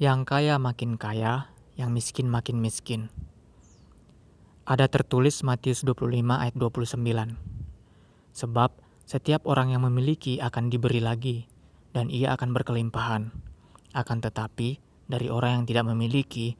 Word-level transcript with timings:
Yang 0.00 0.32
kaya 0.32 0.56
makin 0.56 0.96
kaya, 0.96 1.52
yang 1.76 1.92
miskin 1.92 2.24
makin 2.24 2.56
miskin. 2.56 3.12
Ada 4.64 4.88
tertulis 4.88 5.44
Matius 5.44 5.84
25 5.84 6.40
ayat 6.40 6.56
29. 6.56 7.36
Sebab 8.32 8.80
setiap 9.04 9.44
orang 9.44 9.76
yang 9.76 9.84
memiliki 9.84 10.40
akan 10.40 10.72
diberi 10.72 11.04
lagi, 11.04 11.44
dan 11.92 12.08
ia 12.08 12.32
akan 12.32 12.56
berkelimpahan. 12.56 13.28
Akan 13.92 14.24
tetapi, 14.24 14.80
dari 15.04 15.28
orang 15.28 15.60
yang 15.60 15.64
tidak 15.68 15.92
memiliki, 15.92 16.56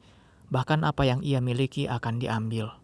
bahkan 0.53 0.85
apa 0.85 1.01
yang 1.09 1.25
ia 1.25 1.41
miliki 1.41 1.89
akan 1.89 2.21
diambil. 2.21 2.77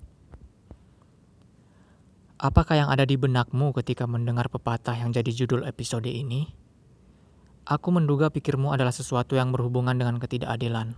Apakah 2.41 2.81
yang 2.81 2.89
ada 2.89 3.05
di 3.05 3.13
benakmu 3.13 3.77
ketika 3.77 4.10
mendengar 4.10 4.49
pepatah 4.49 4.97
yang 4.97 5.13
jadi 5.13 5.29
judul 5.29 5.69
episode 5.69 6.10
ini? 6.10 6.49
Aku 7.67 7.91
menduga 7.91 8.31
pikirmu 8.31 8.71
adalah 8.71 8.95
sesuatu 8.95 9.35
yang 9.35 9.51
berhubungan 9.51 9.91
dengan 9.91 10.23
ketidakadilan. 10.23 10.95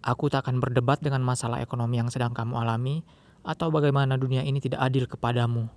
Aku 0.00 0.32
tak 0.32 0.48
akan 0.48 0.56
berdebat 0.56 1.04
dengan 1.04 1.20
masalah 1.20 1.60
ekonomi 1.60 2.00
yang 2.00 2.08
sedang 2.08 2.32
kamu 2.32 2.64
alami, 2.64 3.04
atau 3.44 3.68
bagaimana 3.68 4.16
dunia 4.16 4.40
ini 4.40 4.56
tidak 4.56 4.80
adil 4.80 5.04
kepadamu, 5.04 5.68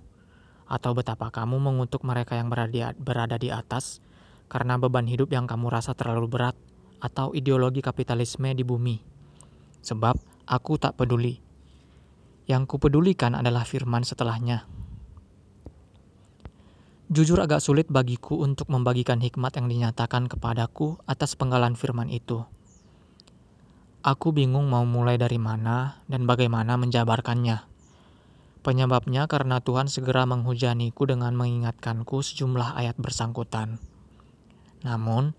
atau 0.64 0.96
betapa 0.96 1.28
kamu 1.28 1.60
mengutuk 1.60 2.00
mereka 2.00 2.40
yang 2.40 2.48
berada 2.96 3.36
di 3.36 3.52
atas 3.52 4.00
karena 4.48 4.80
beban 4.80 5.04
hidup 5.04 5.28
yang 5.36 5.44
kamu 5.44 5.68
rasa 5.68 5.92
terlalu 5.92 6.32
berat, 6.32 6.56
atau 7.04 7.36
ideologi 7.36 7.84
kapitalisme 7.84 8.48
di 8.56 8.64
bumi. 8.64 9.04
Sebab 9.84 10.16
aku 10.48 10.80
tak 10.80 10.96
peduli. 10.96 11.44
Yang 12.48 12.72
kupedulikan 12.72 13.36
adalah 13.36 13.68
firman 13.68 14.00
setelahnya. 14.00 14.77
Jujur 17.08 17.40
agak 17.40 17.64
sulit 17.64 17.88
bagiku 17.88 18.44
untuk 18.44 18.68
membagikan 18.68 19.24
hikmat 19.24 19.56
yang 19.56 19.64
dinyatakan 19.64 20.28
kepadaku 20.28 21.00
atas 21.08 21.40
penggalan 21.40 21.72
firman 21.72 22.12
itu. 22.12 22.44
Aku 24.04 24.36
bingung 24.36 24.68
mau 24.68 24.84
mulai 24.84 25.16
dari 25.16 25.40
mana 25.40 26.04
dan 26.04 26.28
bagaimana 26.28 26.76
menjabarkannya. 26.76 27.64
Penyebabnya 28.60 29.24
karena 29.24 29.56
Tuhan 29.64 29.88
segera 29.88 30.28
menghujaniku 30.28 31.08
dengan 31.08 31.32
mengingatkanku 31.32 32.20
sejumlah 32.20 32.76
ayat 32.76 33.00
bersangkutan. 33.00 33.80
Namun, 34.84 35.32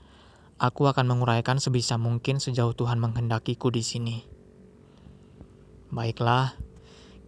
aku 0.57 0.89
akan 0.89 1.05
menguraikan 1.05 1.61
sebisa 1.61 2.01
mungkin 2.01 2.41
sejauh 2.41 2.73
Tuhan 2.73 2.97
menghendakiku 2.97 3.69
di 3.69 3.85
sini. 3.85 4.17
Baiklah, 5.93 6.57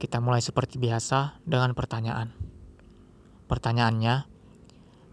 kita 0.01 0.17
mulai 0.17 0.41
seperti 0.41 0.81
biasa 0.81 1.37
dengan 1.45 1.77
pertanyaan. 1.77 2.33
Pertanyaannya, 3.45 4.30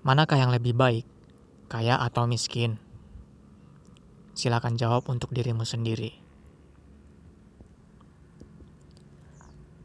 Manakah 0.06 0.38
yang 0.38 0.54
lebih 0.54 0.78
baik, 0.78 1.02
kaya 1.66 1.98
atau 1.98 2.30
miskin? 2.30 2.78
Silakan 4.38 4.78
jawab 4.78 5.10
untuk 5.10 5.34
dirimu 5.34 5.66
sendiri. 5.66 6.14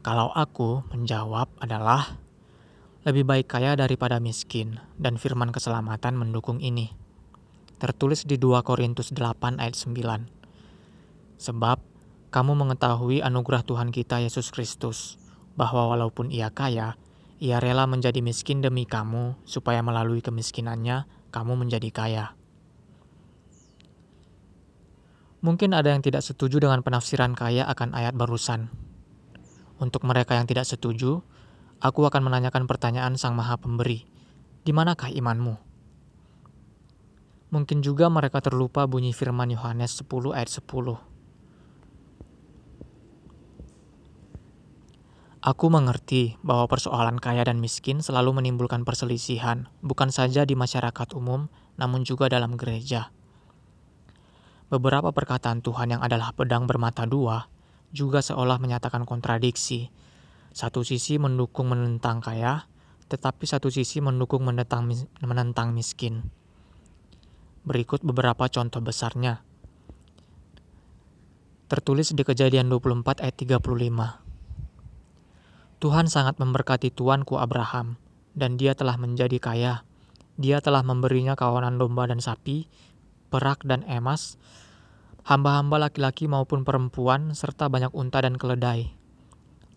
Kalau 0.06 0.30
aku 0.30 0.86
menjawab 0.94 1.50
adalah 1.58 2.22
lebih 3.02 3.26
baik 3.26 3.50
kaya 3.50 3.74
daripada 3.74 4.22
miskin, 4.22 4.78
dan 5.02 5.18
firman 5.18 5.50
keselamatan 5.50 6.14
mendukung 6.14 6.62
ini. 6.62 6.94
Tertulis 7.82 8.22
di 8.22 8.38
2 8.38 8.62
Korintus 8.62 9.10
8 9.10 9.58
ayat 9.58 9.74
9. 9.74 10.30
Sebab 11.42 11.78
kamu 12.30 12.52
mengetahui 12.54 13.18
anugerah 13.18 13.66
Tuhan 13.66 13.90
kita 13.90 14.22
Yesus 14.22 14.54
Kristus, 14.54 15.18
bahwa 15.58 15.90
walaupun 15.90 16.30
ia 16.30 16.54
kaya, 16.54 16.94
ia 17.42 17.58
rela 17.58 17.86
menjadi 17.90 18.22
miskin 18.22 18.62
demi 18.62 18.86
kamu, 18.86 19.34
supaya 19.46 19.82
melalui 19.82 20.22
kemiskinannya 20.22 21.06
kamu 21.34 21.58
menjadi 21.58 21.90
kaya. 21.90 22.26
Mungkin 25.44 25.76
ada 25.76 25.92
yang 25.92 26.00
tidak 26.00 26.24
setuju 26.24 26.56
dengan 26.56 26.80
penafsiran 26.80 27.36
kaya 27.36 27.68
akan 27.68 27.92
ayat 27.92 28.16
barusan. 28.16 28.72
Untuk 29.76 30.06
mereka 30.08 30.38
yang 30.40 30.48
tidak 30.48 30.64
setuju, 30.64 31.20
aku 31.84 32.00
akan 32.08 32.32
menanyakan 32.32 32.64
pertanyaan 32.64 33.20
Sang 33.20 33.36
Maha 33.36 33.60
Pemberi. 33.60 34.08
Di 34.64 34.72
manakah 34.72 35.12
imanmu? 35.12 35.60
Mungkin 37.52 37.84
juga 37.84 38.08
mereka 38.08 38.40
terlupa 38.40 38.88
bunyi 38.88 39.12
firman 39.12 39.52
Yohanes 39.52 40.00
10 40.00 40.32
ayat 40.32 40.48
10. 40.48 41.13
Aku 45.44 45.68
mengerti 45.68 46.40
bahwa 46.40 46.64
persoalan 46.64 47.20
kaya 47.20 47.44
dan 47.44 47.60
miskin 47.60 48.00
selalu 48.00 48.40
menimbulkan 48.40 48.80
perselisihan, 48.88 49.68
bukan 49.84 50.08
saja 50.08 50.48
di 50.48 50.56
masyarakat 50.56 51.12
umum, 51.12 51.52
namun 51.76 52.00
juga 52.00 52.32
dalam 52.32 52.56
gereja. 52.56 53.12
Beberapa 54.72 55.12
perkataan 55.12 55.60
Tuhan 55.60 55.92
yang 55.92 56.00
adalah 56.00 56.32
pedang 56.32 56.64
bermata 56.64 57.04
dua 57.04 57.52
juga 57.92 58.24
seolah 58.24 58.56
menyatakan 58.56 59.04
kontradiksi. 59.04 59.92
Satu 60.56 60.80
sisi 60.80 61.20
mendukung 61.20 61.68
menentang 61.68 62.24
kaya, 62.24 62.64
tetapi 63.12 63.44
satu 63.44 63.68
sisi 63.68 64.00
mendukung 64.00 64.48
menentang, 64.48 64.88
menentang 65.20 65.76
miskin. 65.76 66.24
Berikut 67.68 68.00
beberapa 68.00 68.48
contoh 68.48 68.80
besarnya. 68.80 69.44
Tertulis 71.68 72.16
di 72.16 72.24
Kejadian 72.24 72.72
24 72.72 73.20
ayat 73.20 73.36
35. 73.36 74.23
Tuhan 75.82 76.06
sangat 76.06 76.38
memberkati 76.38 76.94
tuanku 76.94 77.38
Abraham, 77.38 77.98
dan 78.34 78.58
dia 78.58 78.74
telah 78.74 78.98
menjadi 78.98 79.38
kaya. 79.42 79.74
Dia 80.34 80.58
telah 80.58 80.82
memberinya 80.82 81.38
kawanan 81.38 81.78
domba 81.78 82.10
dan 82.10 82.18
sapi, 82.18 82.66
perak 83.30 83.62
dan 83.66 83.86
emas, 83.86 84.38
hamba-hamba 85.26 85.90
laki-laki 85.90 86.26
maupun 86.26 86.62
perempuan, 86.66 87.34
serta 87.34 87.70
banyak 87.70 87.90
unta 87.94 88.22
dan 88.22 88.38
keledai. 88.38 88.94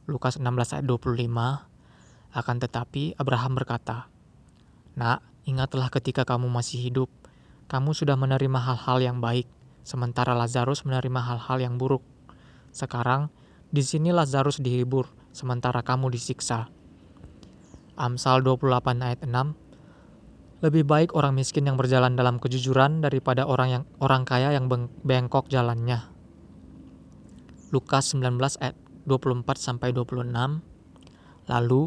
Lukas 0.08 0.40
16 0.40 0.80
ayat 0.80 0.86
25 0.88 1.28
Akan 2.32 2.58
tetapi 2.62 3.18
Abraham 3.20 3.58
berkata, 3.58 4.08
Nak, 4.96 5.20
ingatlah 5.46 5.92
ketika 5.92 6.24
kamu 6.24 6.48
masih 6.50 6.80
hidup, 6.80 7.10
kamu 7.68 7.92
sudah 7.92 8.16
menerima 8.16 8.56
hal-hal 8.56 9.04
yang 9.04 9.18
baik, 9.20 9.46
sementara 9.84 10.32
Lazarus 10.32 10.88
menerima 10.88 11.20
hal-hal 11.20 11.58
yang 11.60 11.76
buruk. 11.76 12.02
Sekarang, 12.72 13.28
di 13.68 13.84
sini 13.84 14.16
Lazarus 14.16 14.64
dihibur, 14.64 15.12
sementara 15.38 15.86
kamu 15.86 16.10
disiksa. 16.10 16.74
Amsal 17.94 18.42
28 18.42 19.06
ayat 19.06 19.22
6 19.22 20.66
Lebih 20.66 20.84
baik 20.90 21.10
orang 21.14 21.38
miskin 21.38 21.70
yang 21.70 21.78
berjalan 21.78 22.18
dalam 22.18 22.42
kejujuran 22.42 23.06
daripada 23.06 23.46
orang 23.46 23.70
yang 23.70 23.84
orang 24.02 24.26
kaya 24.26 24.58
yang 24.58 24.66
bengkok 25.06 25.46
jalannya. 25.54 26.10
Lukas 27.70 28.18
19 28.18 28.42
ayat 28.58 28.74
24 29.06 29.46
sampai 29.62 29.94
26 29.94 30.34
Lalu 31.48 31.82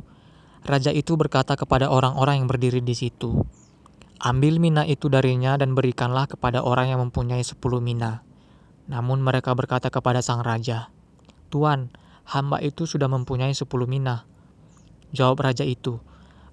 raja 0.62 0.94
itu 0.94 1.19
berkata 1.19 1.59
kepada 1.59 1.91
orang-orang 1.91 2.44
yang 2.44 2.49
berdiri 2.49 2.81
di 2.81 2.94
situ, 2.94 3.43
Ambil 4.21 4.60
mina 4.60 4.84
itu 4.84 5.09
darinya 5.09 5.56
dan 5.56 5.72
berikanlah 5.72 6.28
kepada 6.28 6.60
orang 6.60 6.93
yang 6.93 7.00
mempunyai 7.00 7.41
sepuluh 7.41 7.81
mina. 7.81 8.21
Namun 8.84 9.25
mereka 9.25 9.56
berkata 9.56 9.89
kepada 9.89 10.21
sang 10.21 10.44
raja, 10.44 10.93
Tuan, 11.49 11.89
hamba 12.30 12.62
itu 12.62 12.86
sudah 12.86 13.10
mempunyai 13.10 13.52
sepuluh 13.52 13.91
mina. 13.91 14.24
Jawab 15.10 15.42
raja 15.42 15.66
itu, 15.66 15.98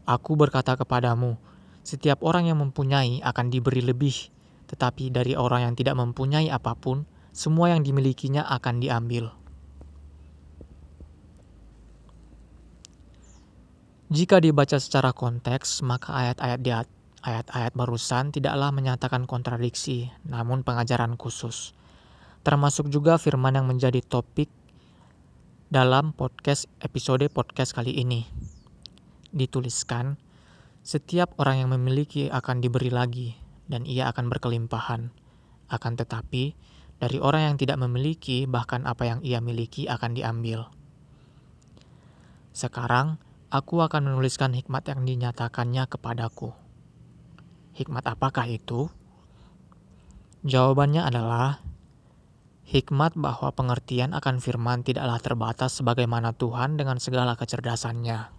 Aku 0.08 0.40
berkata 0.40 0.80
kepadamu, 0.80 1.36
setiap 1.84 2.24
orang 2.24 2.48
yang 2.48 2.64
mempunyai 2.64 3.20
akan 3.28 3.52
diberi 3.52 3.84
lebih, 3.84 4.32
tetapi 4.72 5.12
dari 5.12 5.36
orang 5.36 5.68
yang 5.68 5.76
tidak 5.76 6.00
mempunyai 6.00 6.48
apa 6.48 6.80
pun, 6.80 7.04
semua 7.36 7.76
yang 7.76 7.84
dimilikinya 7.84 8.48
akan 8.48 8.80
diambil. 8.80 9.36
Jika 14.08 14.40
dibaca 14.40 14.80
secara 14.80 15.12
konteks, 15.12 15.84
maka 15.84 16.16
ayat-ayat 16.16 16.60
di 16.64 16.72
ayat-ayat 17.28 17.76
barusan 17.76 18.32
tidaklah 18.32 18.72
menyatakan 18.72 19.28
kontradiksi, 19.28 20.08
namun 20.24 20.64
pengajaran 20.64 21.20
khusus. 21.20 21.76
Termasuk 22.48 22.88
juga 22.88 23.20
firman 23.20 23.60
yang 23.60 23.68
menjadi 23.68 24.00
topik 24.00 24.48
dalam 25.68 26.16
podcast 26.16 26.72
episode 26.80 27.28
podcast 27.28 27.76
kali 27.76 27.92
ini. 27.92 28.24
Dituliskan, 29.36 30.16
setiap 30.80 31.36
orang 31.44 31.68
yang 31.68 31.76
memiliki 31.76 32.32
akan 32.32 32.64
diberi 32.64 32.88
lagi 32.88 33.36
dan 33.68 33.84
ia 33.84 34.08
akan 34.08 34.32
berkelimpahan. 34.32 35.12
Akan 35.68 36.00
tetapi, 36.00 36.56
dari 37.04 37.20
orang 37.20 37.52
yang 37.52 37.56
tidak 37.60 37.84
memiliki 37.84 38.48
bahkan 38.48 38.88
apa 38.88 39.12
yang 39.12 39.20
ia 39.28 39.44
miliki 39.44 39.92
akan 39.92 40.16
diambil. 40.16 40.72
Sekarang, 42.56 43.20
aku 43.52 43.84
akan 43.84 44.08
menuliskan 44.08 44.56
hikmat 44.56 44.88
yang 44.88 45.04
dinyatakannya 45.04 45.84
kepadaku. 45.92 46.56
Hikmat 47.76 48.08
apakah 48.08 48.48
itu? 48.48 48.88
Jawabannya 50.48 51.04
adalah 51.04 51.60
Hikmat 52.68 53.16
bahwa 53.16 53.48
pengertian 53.56 54.12
akan 54.12 54.44
firman 54.44 54.84
tidaklah 54.84 55.24
terbatas 55.24 55.80
sebagaimana 55.80 56.36
Tuhan 56.36 56.76
dengan 56.76 57.00
segala 57.00 57.40
kecerdasannya. 57.40 58.36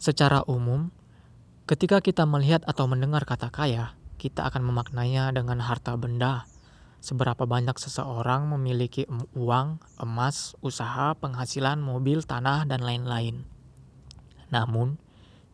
Secara 0.00 0.44
umum, 0.48 0.92
Ketika 1.70 2.02
kita 2.02 2.26
melihat 2.26 2.66
atau 2.66 2.90
mendengar 2.90 3.22
kata 3.22 3.46
kaya, 3.46 3.94
kita 4.18 4.42
akan 4.50 4.66
memaknainya 4.66 5.30
dengan 5.30 5.62
harta 5.62 5.94
benda. 5.94 6.50
Seberapa 6.98 7.46
banyak 7.46 7.78
seseorang 7.78 8.50
memiliki 8.50 9.06
uang, 9.38 9.78
emas, 10.02 10.58
usaha, 10.66 11.14
penghasilan, 11.14 11.78
mobil, 11.78 12.26
tanah, 12.26 12.66
dan 12.66 12.82
lain-lain. 12.82 13.46
Namun, 14.50 14.98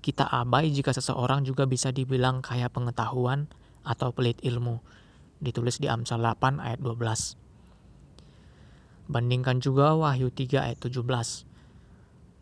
kita 0.07 0.23
abai 0.23 0.71
jika 0.71 0.95
seseorang 0.95 1.43
juga 1.43 1.67
bisa 1.67 1.91
dibilang 1.91 2.39
kaya 2.39 2.71
pengetahuan 2.71 3.51
atau 3.83 4.15
pelit 4.15 4.39
ilmu. 4.39 4.79
Ditulis 5.43 5.83
di 5.83 5.91
Amsal 5.91 6.23
8 6.23 6.63
ayat 6.63 6.79
12. 6.79 7.35
Bandingkan 9.11 9.59
juga 9.59 9.99
Wahyu 9.99 10.31
3 10.31 10.63
ayat 10.63 10.79
17. 10.79 11.43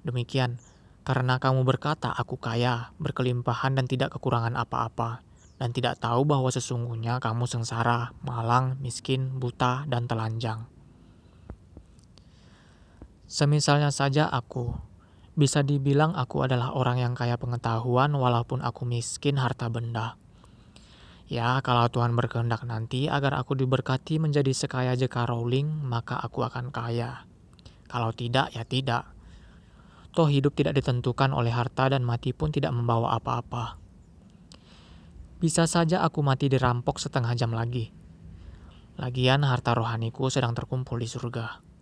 Demikian, 0.05 0.61
karena 1.08 1.40
kamu 1.40 1.64
berkata, 1.64 2.12
"Aku 2.12 2.37
kaya, 2.37 2.93
berkelimpahan, 3.00 3.72
dan 3.72 3.88
tidak 3.88 4.12
kekurangan 4.12 4.61
apa-apa," 4.61 5.25
dan 5.56 5.72
tidak 5.72 5.96
tahu 6.05 6.28
bahwa 6.28 6.52
sesungguhnya 6.52 7.16
kamu 7.16 7.49
sengsara, 7.49 8.12
malang, 8.20 8.76
miskin, 8.84 9.40
buta, 9.40 9.88
dan 9.88 10.05
telanjang. 10.05 10.69
Semisalnya 13.25 13.88
saja 13.88 14.28
aku, 14.28 14.76
bisa 15.35 15.67
dibilang 15.67 16.15
aku 16.15 16.47
adalah 16.47 16.71
orang 16.79 17.03
yang 17.03 17.15
kaya 17.19 17.35
pengetahuan, 17.35 18.15
walaupun 18.15 18.63
aku 18.63 18.87
miskin 18.87 19.35
harta 19.35 19.67
benda. 19.67 20.15
Ya, 21.27 21.59
kalau 21.67 21.91
Tuhan 21.91 22.15
berkehendak 22.15 22.63
nanti 22.63 23.11
agar 23.11 23.35
aku 23.35 23.59
diberkati 23.59 24.23
menjadi 24.23 24.55
sekaya 24.55 24.95
J.K. 24.95 25.27
Rowling, 25.27 25.67
maka 25.83 26.21
aku 26.23 26.47
akan 26.47 26.71
kaya. 26.71 27.27
Kalau 27.91 28.15
tidak, 28.15 28.55
ya 28.55 28.63
tidak. 28.63 29.11
Toh 30.15 30.31
hidup 30.31 30.55
tidak 30.55 30.79
ditentukan 30.79 31.35
oleh 31.35 31.51
harta 31.51 31.91
dan 31.91 32.07
mati 32.07 32.31
pun 32.31 32.55
tidak 32.55 32.71
membawa 32.71 33.19
apa-apa. 33.19 33.83
Bisa 35.43 35.67
saja 35.67 36.07
aku 36.07 36.23
mati 36.23 36.47
dirampok 36.47 37.03
setengah 37.03 37.35
jam 37.35 37.51
lagi. 37.51 37.91
Lagian 38.95 39.43
harta 39.43 39.75
rohaniku 39.75 40.31
sedang 40.31 40.55
terkumpul 40.55 41.03
di 41.03 41.11
surga. 41.11 41.74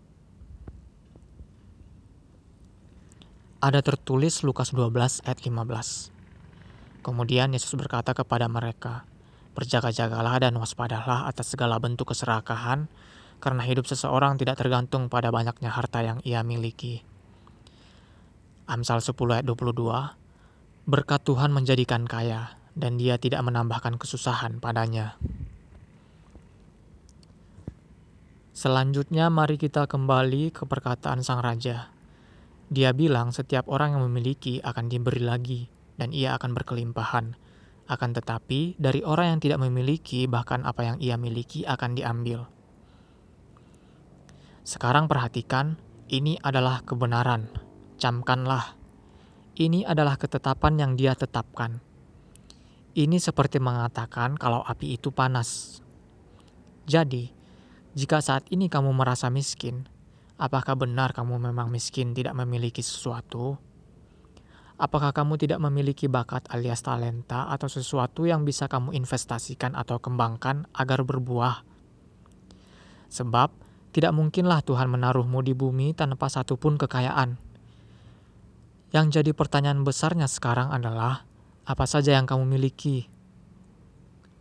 Ada 3.62 3.78
tertulis 3.78 4.42
Lukas 4.42 4.74
12 4.74 5.22
ayat 5.22 5.38
15. 5.38 6.10
Kemudian 7.06 7.54
Yesus 7.54 7.78
berkata 7.78 8.10
kepada 8.10 8.50
mereka, 8.50 9.06
Berjaga-jagalah 9.54 10.42
dan 10.42 10.58
waspadalah 10.58 11.30
atas 11.30 11.54
segala 11.54 11.78
bentuk 11.78 12.10
keserakahan, 12.10 12.90
karena 13.38 13.62
hidup 13.62 13.86
seseorang 13.86 14.34
tidak 14.34 14.58
tergantung 14.58 15.06
pada 15.06 15.30
banyaknya 15.30 15.70
harta 15.70 16.02
yang 16.02 16.18
ia 16.26 16.42
miliki. 16.42 17.06
Amsal 18.66 18.98
10 18.98 19.14
ayat 19.30 19.46
22, 19.46 19.70
Berkat 20.90 21.22
Tuhan 21.22 21.54
menjadikan 21.54 22.02
kaya, 22.02 22.58
dan 22.74 22.98
dia 22.98 23.14
tidak 23.14 23.46
menambahkan 23.46 23.94
kesusahan 23.94 24.58
padanya. 24.58 25.14
Selanjutnya 28.58 29.30
mari 29.30 29.54
kita 29.54 29.86
kembali 29.86 30.50
ke 30.50 30.66
perkataan 30.66 31.22
Sang 31.22 31.38
Raja. 31.38 31.91
Dia 32.72 32.96
bilang 32.96 33.36
setiap 33.36 33.68
orang 33.68 33.92
yang 34.00 34.08
memiliki 34.08 34.64
akan 34.64 34.88
diberi 34.88 35.20
lagi, 35.20 35.68
dan 36.00 36.16
ia 36.16 36.32
akan 36.32 36.56
berkelimpahan. 36.56 37.36
Akan 37.84 38.16
tetapi, 38.16 38.80
dari 38.80 39.04
orang 39.04 39.36
yang 39.36 39.40
tidak 39.44 39.60
memiliki, 39.60 40.24
bahkan 40.24 40.64
apa 40.64 40.88
yang 40.88 40.96
ia 40.96 41.20
miliki 41.20 41.68
akan 41.68 41.92
diambil. 41.92 42.48
Sekarang 44.64 45.04
perhatikan, 45.04 45.76
ini 46.08 46.40
adalah 46.40 46.80
kebenaran 46.80 47.52
camkanlah. 48.02 48.74
Ini 49.54 49.86
adalah 49.86 50.18
ketetapan 50.18 50.74
yang 50.74 50.92
dia 50.98 51.14
tetapkan. 51.14 51.78
Ini 52.98 53.22
seperti 53.22 53.62
mengatakan 53.62 54.34
kalau 54.34 54.66
api 54.66 54.98
itu 54.98 55.14
panas. 55.14 55.78
Jadi, 56.90 57.30
jika 57.94 58.18
saat 58.18 58.42
ini 58.50 58.66
kamu 58.66 58.90
merasa 58.90 59.30
miskin, 59.30 59.86
apakah 60.42 60.74
benar 60.74 61.14
kamu 61.14 61.38
memang 61.38 61.70
miskin 61.70 62.10
tidak 62.18 62.34
memiliki 62.34 62.82
sesuatu? 62.82 63.54
Apakah 64.74 65.14
kamu 65.14 65.38
tidak 65.38 65.62
memiliki 65.62 66.10
bakat 66.10 66.42
alias 66.50 66.82
talenta 66.82 67.46
atau 67.46 67.70
sesuatu 67.70 68.26
yang 68.26 68.42
bisa 68.42 68.66
kamu 68.66 68.90
investasikan 68.98 69.78
atau 69.78 70.02
kembangkan 70.02 70.66
agar 70.74 71.06
berbuah? 71.06 71.62
Sebab, 73.06 73.54
tidak 73.94 74.10
mungkinlah 74.10 74.66
Tuhan 74.66 74.90
menaruhmu 74.90 75.38
di 75.46 75.54
bumi 75.54 75.94
tanpa 75.94 76.26
satupun 76.26 76.74
kekayaan 76.74 77.52
yang 78.92 79.08
jadi 79.08 79.32
pertanyaan 79.32 79.88
besarnya 79.88 80.28
sekarang 80.28 80.68
adalah 80.68 81.24
apa 81.64 81.88
saja 81.88 82.12
yang 82.12 82.28
kamu 82.28 82.44
miliki. 82.44 83.08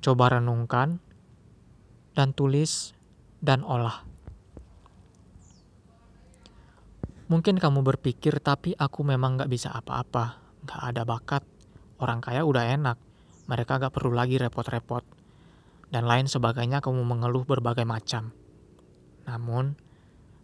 Coba 0.04 0.36
renungkan 0.36 1.00
dan 2.12 2.36
tulis 2.36 2.92
dan 3.40 3.64
olah. 3.64 4.11
Mungkin 7.32 7.64
kamu 7.64 7.80
berpikir, 7.88 8.44
tapi 8.44 8.76
aku 8.76 9.08
memang 9.08 9.40
gak 9.40 9.48
bisa 9.48 9.72
apa-apa, 9.72 10.44
gak 10.68 10.82
ada 10.84 11.08
bakat. 11.08 11.48
Orang 11.96 12.20
kaya 12.20 12.44
udah 12.44 12.76
enak, 12.76 13.00
mereka 13.48 13.80
gak 13.80 13.96
perlu 13.96 14.12
lagi 14.12 14.36
repot-repot. 14.36 15.00
Dan 15.88 16.12
lain 16.12 16.28
sebagainya 16.28 16.84
kamu 16.84 17.08
mengeluh 17.08 17.48
berbagai 17.48 17.88
macam. 17.88 18.36
Namun, 19.24 19.80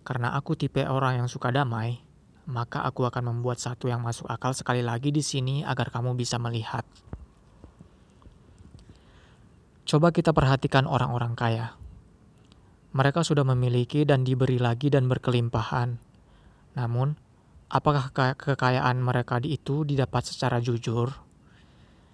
karena 0.07 0.31
aku 0.39 0.55
tipe 0.55 0.79
orang 0.87 1.19
yang 1.19 1.27
suka 1.27 1.51
damai, 1.51 1.99
maka 2.47 2.87
aku 2.87 3.03
akan 3.03 3.35
membuat 3.35 3.59
satu 3.59 3.91
yang 3.91 3.99
masuk 3.99 4.31
akal 4.31 4.55
sekali 4.55 4.79
lagi 4.79 5.11
di 5.11 5.19
sini 5.19 5.67
agar 5.67 5.91
kamu 5.91 6.15
bisa 6.15 6.39
melihat. 6.39 6.87
Coba 9.83 10.15
kita 10.15 10.31
perhatikan 10.31 10.87
orang-orang 10.87 11.35
kaya. 11.35 11.75
Mereka 12.95 13.27
sudah 13.27 13.43
memiliki 13.43 14.07
dan 14.07 14.23
diberi 14.23 14.55
lagi 14.55 14.87
dan 14.87 15.11
berkelimpahan. 15.11 16.06
Namun, 16.77 17.17
apakah 17.73 18.13
kekayaan 18.37 19.01
mereka 19.01 19.41
itu 19.41 19.81
didapat 19.81 20.29
secara 20.29 20.61
jujur? 20.61 21.09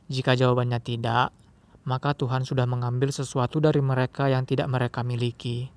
Jika 0.08 0.40
jawabannya 0.40 0.80
tidak, 0.80 1.36
maka 1.84 2.16
Tuhan 2.16 2.48
sudah 2.48 2.64
mengambil 2.64 3.12
sesuatu 3.12 3.60
dari 3.60 3.84
mereka 3.84 4.32
yang 4.32 4.48
tidak 4.48 4.72
mereka 4.72 5.04
miliki, 5.04 5.68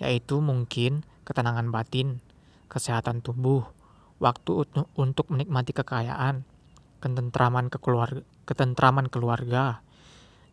yaitu 0.00 0.40
mungkin 0.40 1.04
ketenangan 1.28 1.68
batin, 1.68 2.24
kesehatan 2.72 3.20
tubuh, 3.20 3.68
waktu 4.16 4.64
untuk 4.96 5.28
menikmati 5.28 5.76
kekayaan, 5.76 6.48
ketentraman 7.04 7.68
keluarga, 7.68 8.24
ketentraman 8.48 9.12
keluarga, 9.12 9.84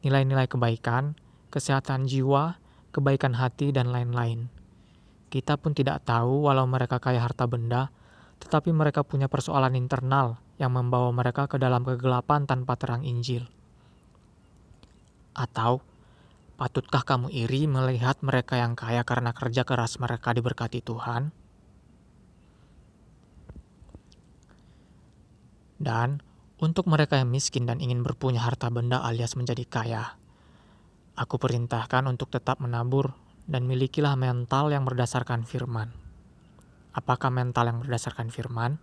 nilai-nilai 0.03 0.51
kebaikan, 0.51 1.15
kesehatan 1.55 2.03
jiwa, 2.03 2.59
kebaikan 2.91 3.39
hati, 3.39 3.71
dan 3.71 3.95
lain-lain. 3.95 4.51
Kita 5.29 5.61
pun 5.61 5.77
tidak 5.77 6.09
tahu 6.09 6.49
walau 6.49 6.65
mereka 6.65 6.97
kaya 6.97 7.21
harta 7.21 7.45
benda, 7.45 7.93
tetapi 8.41 8.73
mereka 8.73 9.05
punya 9.05 9.29
persoalan 9.29 9.77
internal 9.77 10.41
yang 10.57 10.73
membawa 10.73 11.13
mereka 11.13 11.45
ke 11.45 11.61
dalam 11.61 11.85
kegelapan 11.85 12.49
tanpa 12.49 12.73
terang 12.81 13.05
Injil. 13.05 13.45
Atau, 15.37 15.85
patutkah 16.57 17.05
kamu 17.05 17.29
iri 17.29 17.69
melihat 17.69 18.19
mereka 18.25 18.57
yang 18.57 18.73
kaya 18.73 19.05
karena 19.05 19.29
kerja 19.31 19.61
keras 19.63 20.01
mereka 20.01 20.33
diberkati 20.33 20.81
Tuhan? 20.81 21.29
Dan 25.79 26.19
untuk 26.59 26.91
mereka 26.91 27.15
yang 27.15 27.31
miskin 27.31 27.63
dan 27.63 27.79
ingin 27.79 28.03
berpunya 28.03 28.43
harta 28.43 28.67
benda 28.67 28.99
alias 28.99 29.39
menjadi 29.39 29.63
kaya, 29.63 30.19
aku 31.15 31.39
perintahkan 31.39 32.03
untuk 32.09 32.33
tetap 32.33 32.59
menabur 32.59 33.15
dan 33.49 33.65
milikilah 33.65 34.13
mental 34.13 34.69
yang 34.69 34.85
berdasarkan 34.85 35.41
firman. 35.41 35.89
Apakah 36.93 37.33
mental 37.33 37.65
yang 37.65 37.81
berdasarkan 37.81 38.29
firman? 38.29 38.77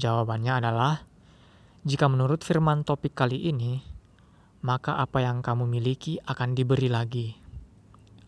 Jawabannya 0.00 0.64
adalah, 0.64 1.04
jika 1.84 2.08
menurut 2.08 2.40
firman 2.40 2.88
topik 2.88 3.12
kali 3.12 3.52
ini, 3.52 3.84
maka 4.64 4.96
apa 4.96 5.20
yang 5.20 5.44
kamu 5.44 5.68
miliki 5.68 6.16
akan 6.24 6.56
diberi 6.56 6.88
lagi. 6.88 7.36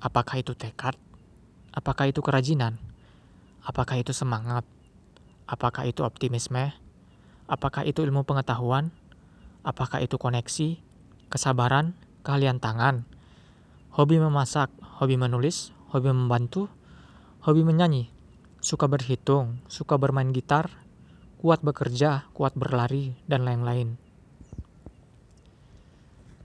Apakah 0.04 0.44
itu 0.44 0.52
tekad? 0.52 1.00
Apakah 1.73 2.12
itu 2.12 2.20
kerajinan? 2.20 2.76
Apakah 3.64 3.96
itu 3.96 4.12
semangat? 4.12 4.68
Apakah 5.49 5.88
itu 5.88 6.04
optimisme? 6.04 6.76
Apakah 7.49 7.88
itu 7.88 8.04
ilmu 8.04 8.28
pengetahuan? 8.28 8.92
Apakah 9.64 10.04
itu 10.04 10.20
koneksi, 10.20 10.76
kesabaran, 11.32 11.96
keahlian 12.20 12.61
tangan, 12.61 13.08
hobi 13.96 14.20
memasak, 14.20 14.68
hobi 14.97 15.21
menulis, 15.21 15.76
hobi 15.93 16.09
membantu, 16.09 16.73
hobi 17.45 17.61
menyanyi, 17.62 18.09
suka 18.65 18.88
berhitung, 18.88 19.61
suka 19.69 20.00
bermain 20.00 20.33
gitar, 20.33 20.73
kuat 21.37 21.61
bekerja, 21.61 22.33
kuat 22.33 22.57
berlari, 22.57 23.12
dan 23.29 23.45
lain-lain. 23.45 24.00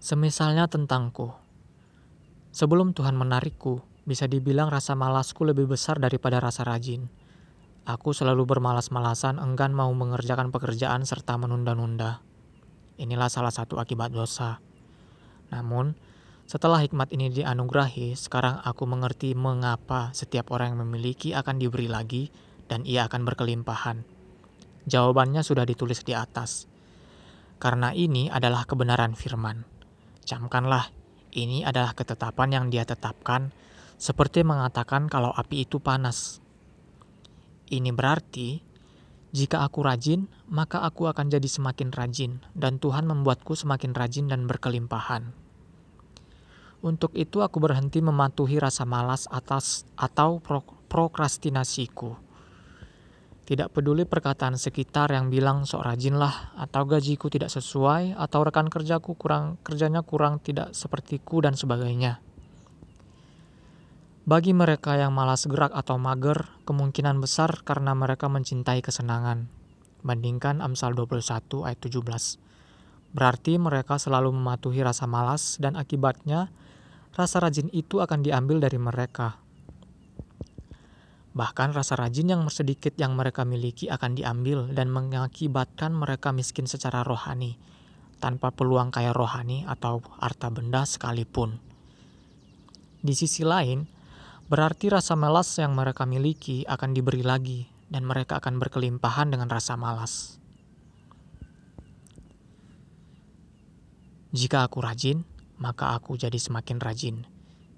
Semisalnya 0.04 0.68
tentangku. 0.68 1.32
Sebelum 2.52 2.92
Tuhan 2.92 3.16
menarikku, 3.16 3.80
bisa 4.04 4.28
dibilang 4.28 4.68
rasa 4.68 4.98
malasku 4.98 5.48
lebih 5.48 5.72
besar 5.72 6.02
daripada 6.02 6.44
rasa 6.44 6.68
rajin. 6.68 7.08
Aku 7.88 8.12
selalu 8.12 8.44
bermalas-malasan, 8.44 9.40
enggan 9.40 9.72
mau 9.72 9.90
mengerjakan 9.96 10.52
pekerjaan 10.52 11.08
serta 11.08 11.40
menunda-nunda. 11.40 12.20
Inilah 13.00 13.32
salah 13.32 13.54
satu 13.54 13.80
akibat 13.80 14.12
dosa. 14.12 14.60
Namun, 15.50 15.96
setelah 16.52 16.84
hikmat 16.84 17.16
ini 17.16 17.32
dianugerahi, 17.32 18.12
sekarang 18.12 18.60
aku 18.60 18.84
mengerti 18.84 19.32
mengapa 19.32 20.12
setiap 20.12 20.52
orang 20.52 20.76
yang 20.76 20.84
memiliki 20.84 21.32
akan 21.32 21.56
diberi 21.56 21.88
lagi 21.88 22.28
dan 22.68 22.84
ia 22.84 23.08
akan 23.08 23.24
berkelimpahan. 23.24 24.04
Jawabannya 24.84 25.48
sudah 25.48 25.64
ditulis 25.64 26.04
di 26.04 26.12
atas. 26.12 26.68
Karena 27.56 27.96
ini 27.96 28.28
adalah 28.28 28.68
kebenaran 28.68 29.16
firman. 29.16 29.64
Camkanlah, 30.28 30.92
ini 31.32 31.64
adalah 31.64 31.96
ketetapan 31.96 32.52
yang 32.52 32.66
dia 32.68 32.84
tetapkan, 32.84 33.56
seperti 33.96 34.44
mengatakan 34.44 35.08
kalau 35.08 35.32
api 35.32 35.64
itu 35.64 35.80
panas. 35.80 36.44
Ini 37.72 37.96
berarti, 37.96 38.60
jika 39.32 39.64
aku 39.64 39.88
rajin, 39.88 40.28
maka 40.52 40.84
aku 40.84 41.08
akan 41.08 41.32
jadi 41.32 41.48
semakin 41.48 41.96
rajin, 41.96 42.44
dan 42.60 42.76
Tuhan 42.76 43.08
membuatku 43.08 43.56
semakin 43.56 43.96
rajin 43.96 44.28
dan 44.28 44.52
berkelimpahan. 44.52 45.41
Untuk 46.82 47.14
itu 47.14 47.46
aku 47.46 47.62
berhenti 47.62 48.02
mematuhi 48.02 48.58
rasa 48.58 48.90
malas 48.90 49.30
atas 49.30 49.86
atau 49.94 50.42
pro 50.42 50.66
prokrastinasiku 50.90 52.32
tidak 53.52 53.76
peduli 53.76 54.08
perkataan 54.08 54.56
sekitar 54.56 55.12
yang 55.12 55.28
bilang 55.28 55.68
sok 55.68 55.84
rajin 55.84 56.16
lah, 56.16 56.56
atau 56.56 56.88
gajiku 56.88 57.28
tidak 57.28 57.52
sesuai, 57.52 58.16
atau 58.16 58.48
rekan 58.48 58.72
kerjaku 58.72 59.20
kurang 59.20 59.60
kerjanya 59.60 60.08
kurang 60.08 60.40
tidak 60.40 60.72
sepertiku 60.72 61.44
dan 61.44 61.60
sebagainya. 61.60 62.24
Bagi 64.24 64.56
mereka 64.56 64.96
yang 64.96 65.12
malas 65.12 65.52
gerak 65.52 65.76
atau 65.76 66.00
mager, 66.00 66.48
kemungkinan 66.64 67.20
besar 67.20 67.60
karena 67.68 67.92
mereka 67.92 68.32
mencintai 68.32 68.80
kesenangan. 68.80 69.52
Bandingkan 70.00 70.64
Amsal 70.64 70.96
21 70.96 71.68
ayat 71.68 71.80
17. 71.84 72.40
Berarti 73.12 73.60
mereka 73.60 74.00
selalu 74.00 74.32
mematuhi 74.32 74.80
rasa 74.80 75.12
malas 75.12 75.60
dan 75.60 75.76
akibatnya 75.76 76.56
rasa 77.12 77.44
rajin 77.44 77.68
itu 77.76 78.00
akan 78.00 78.24
diambil 78.24 78.64
dari 78.64 78.80
mereka. 78.80 79.40
Bahkan 81.32 81.72
rasa 81.72 81.96
rajin 81.96 82.28
yang 82.28 82.44
sedikit 82.52 82.92
yang 83.00 83.16
mereka 83.16 83.48
miliki 83.48 83.88
akan 83.88 84.20
diambil 84.20 84.68
dan 84.72 84.92
mengakibatkan 84.92 85.96
mereka 85.96 86.36
miskin 86.36 86.68
secara 86.68 87.08
rohani, 87.08 87.56
tanpa 88.20 88.52
peluang 88.52 88.92
kaya 88.92 89.16
rohani 89.16 89.64
atau 89.64 90.04
harta 90.20 90.52
benda 90.52 90.84
sekalipun. 90.84 91.56
Di 93.00 93.16
sisi 93.16 93.48
lain, 93.48 93.88
berarti 94.52 94.92
rasa 94.92 95.16
malas 95.16 95.56
yang 95.56 95.72
mereka 95.72 96.04
miliki 96.04 96.68
akan 96.68 96.92
diberi 96.92 97.24
lagi 97.24 97.72
dan 97.88 98.04
mereka 98.04 98.44
akan 98.44 98.60
berkelimpahan 98.60 99.32
dengan 99.32 99.48
rasa 99.48 99.80
malas. 99.80 100.40
Jika 104.32 104.64
aku 104.64 104.80
rajin, 104.80 105.28
maka 105.62 105.94
aku 105.94 106.18
jadi 106.18 106.42
semakin 106.42 106.82
rajin. 106.82 107.30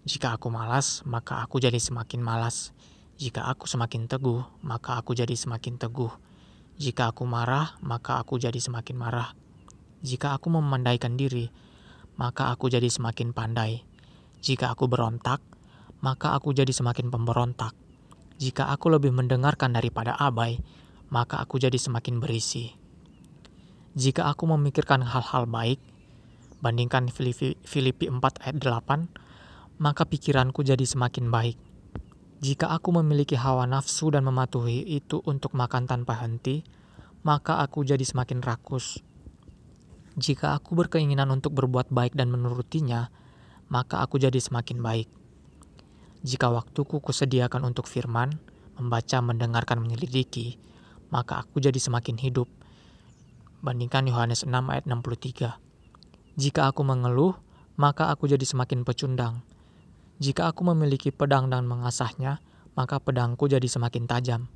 Jika 0.07 0.39
aku 0.39 0.47
malas, 0.47 1.03
maka 1.03 1.43
aku 1.43 1.59
jadi 1.59 1.75
semakin 1.75 2.23
malas. 2.23 2.71
Jika 3.19 3.43
aku 3.51 3.67
semakin 3.67 4.07
teguh, 4.07 4.39
maka 4.63 4.95
aku 4.95 5.11
jadi 5.11 5.35
semakin 5.35 5.75
teguh. 5.75 6.11
Jika 6.79 7.11
aku 7.11 7.27
marah, 7.27 7.75
maka 7.83 8.23
aku 8.23 8.39
jadi 8.39 8.55
semakin 8.55 8.95
marah. 8.95 9.35
Jika 9.99 10.31
aku 10.31 10.47
memandaikan 10.47 11.19
diri, 11.19 11.51
maka 12.15 12.55
aku 12.55 12.71
jadi 12.71 12.87
semakin 12.87 13.35
pandai. 13.35 13.83
Jika 14.39 14.71
aku 14.71 14.87
berontak, 14.87 15.43
maka 15.99 16.35
aku 16.39 16.55
jadi 16.55 16.71
semakin 16.71 17.11
pemberontak. 17.11 17.75
Jika 18.39 18.71
aku 18.71 18.91
lebih 18.91 19.11
mendengarkan 19.11 19.75
daripada 19.75 20.15
abai, 20.15 20.59
maka 21.11 21.39
aku 21.39 21.59
jadi 21.59 21.77
semakin 21.77 22.19
berisi. 22.23 22.73
Jika 23.93 24.25
aku 24.27 24.49
memikirkan 24.49 25.05
hal-hal 25.05 25.45
baik, 25.45 25.79
bandingkan 26.63 27.11
Filipi 27.11 28.07
4 28.07 28.23
ayat 28.39 28.55
8, 28.63 29.83
maka 29.83 30.07
pikiranku 30.07 30.63
jadi 30.63 30.87
semakin 30.87 31.27
baik. 31.27 31.59
Jika 32.39 32.71
aku 32.71 32.95
memiliki 32.95 33.35
hawa 33.35 33.67
nafsu 33.67 34.15
dan 34.15 34.23
mematuhi 34.23 34.79
itu 34.87 35.19
untuk 35.27 35.51
makan 35.59 35.91
tanpa 35.91 36.23
henti, 36.23 36.63
maka 37.27 37.59
aku 37.59 37.83
jadi 37.83 38.03
semakin 38.03 38.39
rakus. 38.39 39.03
Jika 40.15 40.55
aku 40.55 40.75
berkeinginan 40.75 41.31
untuk 41.31 41.51
berbuat 41.51 41.91
baik 41.91 42.15
dan 42.15 42.31
menurutinya, 42.31 43.11
maka 43.71 43.99
aku 44.03 44.19
jadi 44.19 44.39
semakin 44.39 44.79
baik. 44.83 45.07
Jika 46.23 46.47
waktuku 46.51 47.03
kusediakan 47.03 47.67
untuk 47.67 47.87
firman, 47.87 48.39
membaca, 48.79 49.19
mendengarkan, 49.19 49.79
menyelidiki, 49.83 50.59
maka 51.11 51.43
aku 51.43 51.63
jadi 51.63 51.79
semakin 51.79 52.19
hidup. 52.19 52.47
Bandingkan 53.63 54.07
Yohanes 54.07 54.43
6 54.43 54.51
ayat 54.51 54.83
63. 54.83 55.62
Jika 56.33 56.73
aku 56.73 56.81
mengeluh, 56.81 57.37
maka 57.77 58.09
aku 58.09 58.25
jadi 58.25 58.41
semakin 58.41 58.81
pecundang. 58.81 59.45
Jika 60.17 60.49
aku 60.49 60.65
memiliki 60.65 61.13
pedang 61.13 61.53
dan 61.53 61.69
mengasahnya, 61.69 62.41
maka 62.73 62.97
pedangku 62.97 63.45
jadi 63.45 63.69
semakin 63.69 64.09
tajam. 64.09 64.49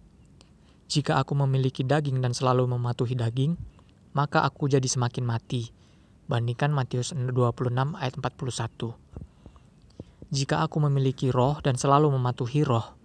Jika 0.90 1.22
aku 1.22 1.38
memiliki 1.38 1.86
daging 1.86 2.18
dan 2.24 2.34
selalu 2.34 2.66
mematuhi 2.66 3.14
daging, 3.14 3.62
maka 4.18 4.42
aku 4.42 4.66
jadi 4.66 4.90
semakin 4.90 5.22
mati. 5.22 5.70
Bandingkan 6.26 6.74
Matius 6.74 7.14
26 7.14 7.30
ayat 7.94 8.14
41. 8.18 8.98
Jika 10.34 10.66
aku 10.66 10.78
memiliki 10.82 11.30
roh 11.30 11.62
dan 11.62 11.78
selalu 11.78 12.10
mematuhi 12.10 12.66
roh, 12.66 12.98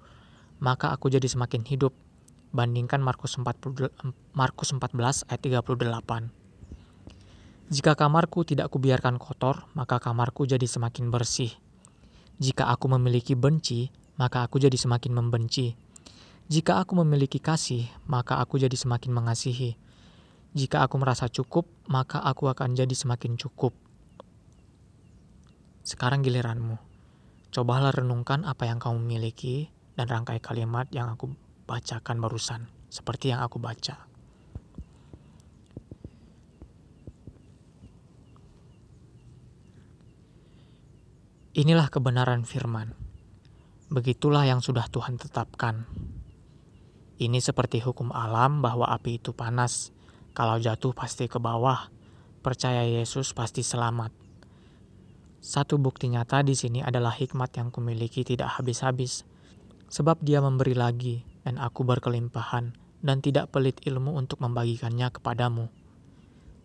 maka 0.64 0.96
aku 0.96 1.12
jadi 1.12 1.28
semakin 1.28 1.68
hidup. 1.68 1.92
Bandingkan 2.56 3.04
Markus 3.04 3.36
14 3.36 5.28
ayat 5.28 5.40
38. 5.44 6.41
Jika 7.72 7.96
kamarku 7.96 8.44
tidak 8.44 8.68
kubiarkan 8.68 9.16
kotor, 9.16 9.64
maka 9.72 9.96
kamarku 9.96 10.44
jadi 10.44 10.68
semakin 10.68 11.08
bersih. 11.08 11.56
Jika 12.36 12.68
aku 12.68 12.92
memiliki 12.92 13.32
benci, 13.32 13.88
maka 14.20 14.44
aku 14.44 14.60
jadi 14.60 14.76
semakin 14.76 15.16
membenci. 15.16 15.72
Jika 16.52 16.84
aku 16.84 17.00
memiliki 17.00 17.40
kasih, 17.40 17.88
maka 18.04 18.44
aku 18.44 18.60
jadi 18.60 18.76
semakin 18.76 19.16
mengasihi. 19.16 19.80
Jika 20.52 20.84
aku 20.84 21.00
merasa 21.00 21.32
cukup, 21.32 21.64
maka 21.88 22.20
aku 22.20 22.52
akan 22.52 22.76
jadi 22.76 22.92
semakin 22.92 23.40
cukup. 23.40 23.72
Sekarang 25.80 26.20
giliranmu. 26.20 26.76
Cobalah 27.56 27.96
renungkan 27.96 28.44
apa 28.44 28.68
yang 28.68 28.84
kamu 28.84 29.00
miliki 29.00 29.72
dan 29.96 30.12
rangkai 30.12 30.44
kalimat 30.44 30.92
yang 30.92 31.08
aku 31.08 31.32
bacakan 31.64 32.20
barusan, 32.20 32.68
seperti 32.92 33.32
yang 33.32 33.40
aku 33.40 33.56
baca. 33.56 34.11
Inilah 41.52 41.92
kebenaran 41.92 42.48
firman. 42.48 42.96
Begitulah 43.92 44.48
yang 44.48 44.64
sudah 44.64 44.88
Tuhan 44.88 45.20
tetapkan. 45.20 45.84
Ini 47.20 47.44
seperti 47.44 47.76
hukum 47.84 48.08
alam 48.08 48.64
bahwa 48.64 48.88
api 48.88 49.20
itu 49.20 49.36
panas. 49.36 49.92
Kalau 50.32 50.56
jatuh 50.56 50.96
pasti 50.96 51.28
ke 51.28 51.36
bawah. 51.36 51.92
Percaya 52.40 52.88
Yesus 52.88 53.36
pasti 53.36 53.60
selamat. 53.60 54.16
Satu 55.44 55.76
bukti 55.76 56.08
nyata 56.08 56.40
di 56.40 56.56
sini 56.56 56.80
adalah 56.80 57.12
hikmat 57.12 57.52
yang 57.60 57.68
kumiliki 57.68 58.24
tidak 58.24 58.56
habis-habis. 58.56 59.28
Sebab 59.92 60.24
dia 60.24 60.40
memberi 60.40 60.72
lagi, 60.72 61.20
dan 61.44 61.60
aku 61.60 61.84
berkelimpahan, 61.84 62.72
dan 63.04 63.20
tidak 63.20 63.52
pelit 63.52 63.76
ilmu 63.84 64.16
untuk 64.16 64.40
membagikannya 64.40 65.12
kepadamu. 65.12 65.68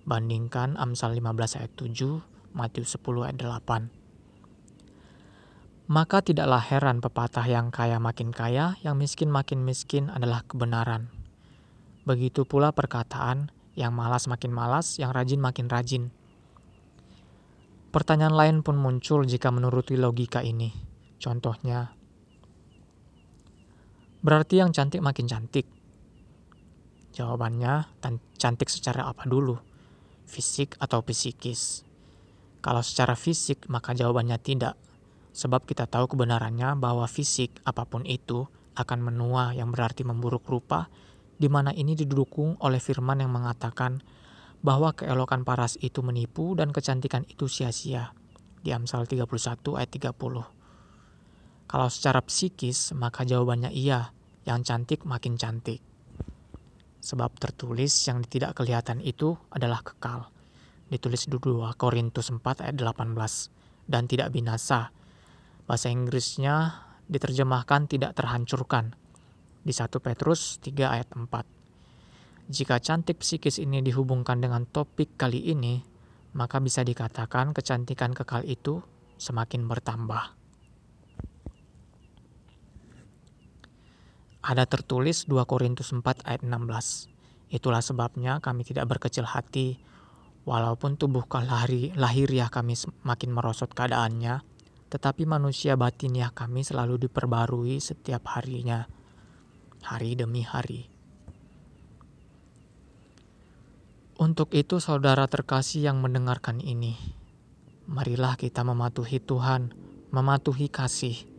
Bandingkan 0.08 0.80
Amsal 0.80 1.12
15 1.20 1.60
ayat 1.60 1.76
7, 1.76 2.24
Matius 2.56 2.96
10 2.96 3.28
ayat 3.28 3.36
8. 3.36 3.97
Maka 5.88 6.20
tidaklah 6.20 6.60
heran 6.60 7.00
pepatah 7.00 7.48
yang 7.48 7.72
kaya 7.72 7.96
makin 7.96 8.36
kaya, 8.36 8.76
yang 8.84 9.00
miskin 9.00 9.32
makin 9.32 9.64
miskin 9.64 10.12
adalah 10.12 10.44
kebenaran. 10.44 11.08
Begitu 12.04 12.44
pula 12.44 12.76
perkataan 12.76 13.56
yang 13.72 13.96
malas 13.96 14.28
makin 14.28 14.52
malas, 14.52 15.00
yang 15.00 15.16
rajin 15.16 15.40
makin 15.40 15.72
rajin. 15.72 16.12
Pertanyaan 17.96 18.36
lain 18.36 18.58
pun 18.68 18.76
muncul 18.76 19.24
jika 19.24 19.48
menuruti 19.48 19.96
logika 19.96 20.44
ini. 20.44 20.76
Contohnya, 21.24 21.96
berarti 24.20 24.60
yang 24.60 24.76
cantik 24.76 25.00
makin 25.00 25.24
cantik. 25.24 25.72
Jawabannya, 27.16 27.96
cantik 28.36 28.68
secara 28.68 29.08
apa 29.08 29.24
dulu? 29.24 29.56
Fisik 30.28 30.76
atau 30.84 31.00
psikis? 31.00 31.88
Kalau 32.60 32.84
secara 32.84 33.16
fisik, 33.16 33.72
maka 33.72 33.96
jawabannya 33.96 34.36
tidak 34.44 34.76
Sebab 35.38 35.70
kita 35.70 35.86
tahu 35.86 36.10
kebenarannya 36.10 36.74
bahwa 36.82 37.06
fisik 37.06 37.62
apa 37.62 37.86
pun 37.86 38.02
itu 38.10 38.50
akan 38.74 39.06
menua 39.06 39.54
yang 39.54 39.70
berarti 39.70 40.02
memburuk 40.02 40.50
rupa, 40.50 40.90
di 41.38 41.46
mana 41.46 41.70
ini 41.78 41.94
didukung 41.94 42.58
oleh 42.58 42.82
firman 42.82 43.22
yang 43.22 43.30
mengatakan 43.30 44.02
bahwa 44.66 44.98
keelokan 44.98 45.46
paras 45.46 45.78
itu 45.78 46.02
menipu 46.02 46.58
dan 46.58 46.74
kecantikan 46.74 47.22
itu 47.30 47.46
sia-sia. 47.46 48.18
Di 48.66 48.74
Amsal 48.74 49.06
31 49.06 49.78
ayat 49.78 49.92
30. 49.94 50.18
Kalau 51.70 51.88
secara 51.94 52.26
psikis, 52.26 52.98
maka 52.98 53.22
jawabannya 53.22 53.70
iya, 53.70 54.10
yang 54.50 54.66
cantik 54.66 55.06
makin 55.06 55.38
cantik. 55.38 55.86
Sebab 56.98 57.38
tertulis 57.38 57.94
yang 58.10 58.26
tidak 58.26 58.58
kelihatan 58.58 59.06
itu 59.06 59.38
adalah 59.54 59.86
kekal, 59.86 60.34
Ditulis 60.88 61.28
di 61.28 61.36
2 61.36 61.76
Korintus 61.76 62.32
4 62.32 62.64
ayat 62.64 62.76
18. 62.80 63.92
Dan 63.92 64.08
tidak 64.08 64.32
binasa. 64.32 64.96
Bahasa 65.68 65.92
Inggrisnya 65.92 66.88
diterjemahkan 67.12 67.92
tidak 67.92 68.16
terhancurkan. 68.16 68.96
Di 69.68 69.76
1 69.76 70.00
Petrus 70.00 70.64
3 70.64 70.96
ayat 70.96 71.12
4. 71.12 71.28
Jika 72.48 72.80
cantik 72.80 73.20
psikis 73.20 73.60
ini 73.60 73.84
dihubungkan 73.84 74.40
dengan 74.40 74.64
topik 74.64 75.20
kali 75.20 75.52
ini, 75.52 75.84
maka 76.40 76.64
bisa 76.64 76.88
dikatakan 76.88 77.52
kecantikan 77.52 78.16
kekal 78.16 78.48
itu 78.48 78.80
semakin 79.20 79.68
bertambah. 79.68 80.40
Ada 84.48 84.64
tertulis 84.72 85.28
2 85.28 85.44
Korintus 85.44 85.92
4 85.92 86.24
ayat 86.24 86.48
16. 86.48 87.12
Itulah 87.52 87.84
sebabnya 87.84 88.40
kami 88.40 88.64
tidak 88.64 88.88
berkecil 88.88 89.28
hati, 89.28 89.84
walaupun 90.48 90.96
tubuh 90.96 91.28
lahir, 91.44 91.92
lahiriah 92.00 92.48
kami 92.48 92.80
semakin 92.80 93.36
merosot 93.36 93.76
keadaannya, 93.76 94.56
tetapi 94.88 95.28
manusia 95.28 95.76
batiniah 95.76 96.32
kami 96.32 96.64
selalu 96.64 97.08
diperbarui 97.08 97.80
setiap 97.80 98.26
harinya, 98.36 98.88
hari 99.84 100.16
demi 100.16 100.44
hari. 100.44 100.90
Untuk 104.18 104.52
itu, 104.58 104.82
saudara 104.82 105.30
terkasih 105.30 105.94
yang 105.94 106.02
mendengarkan 106.02 106.58
ini, 106.58 106.98
marilah 107.86 108.34
kita 108.34 108.66
mematuhi 108.66 109.22
Tuhan, 109.22 109.76
mematuhi 110.10 110.68
kasih 110.74 111.38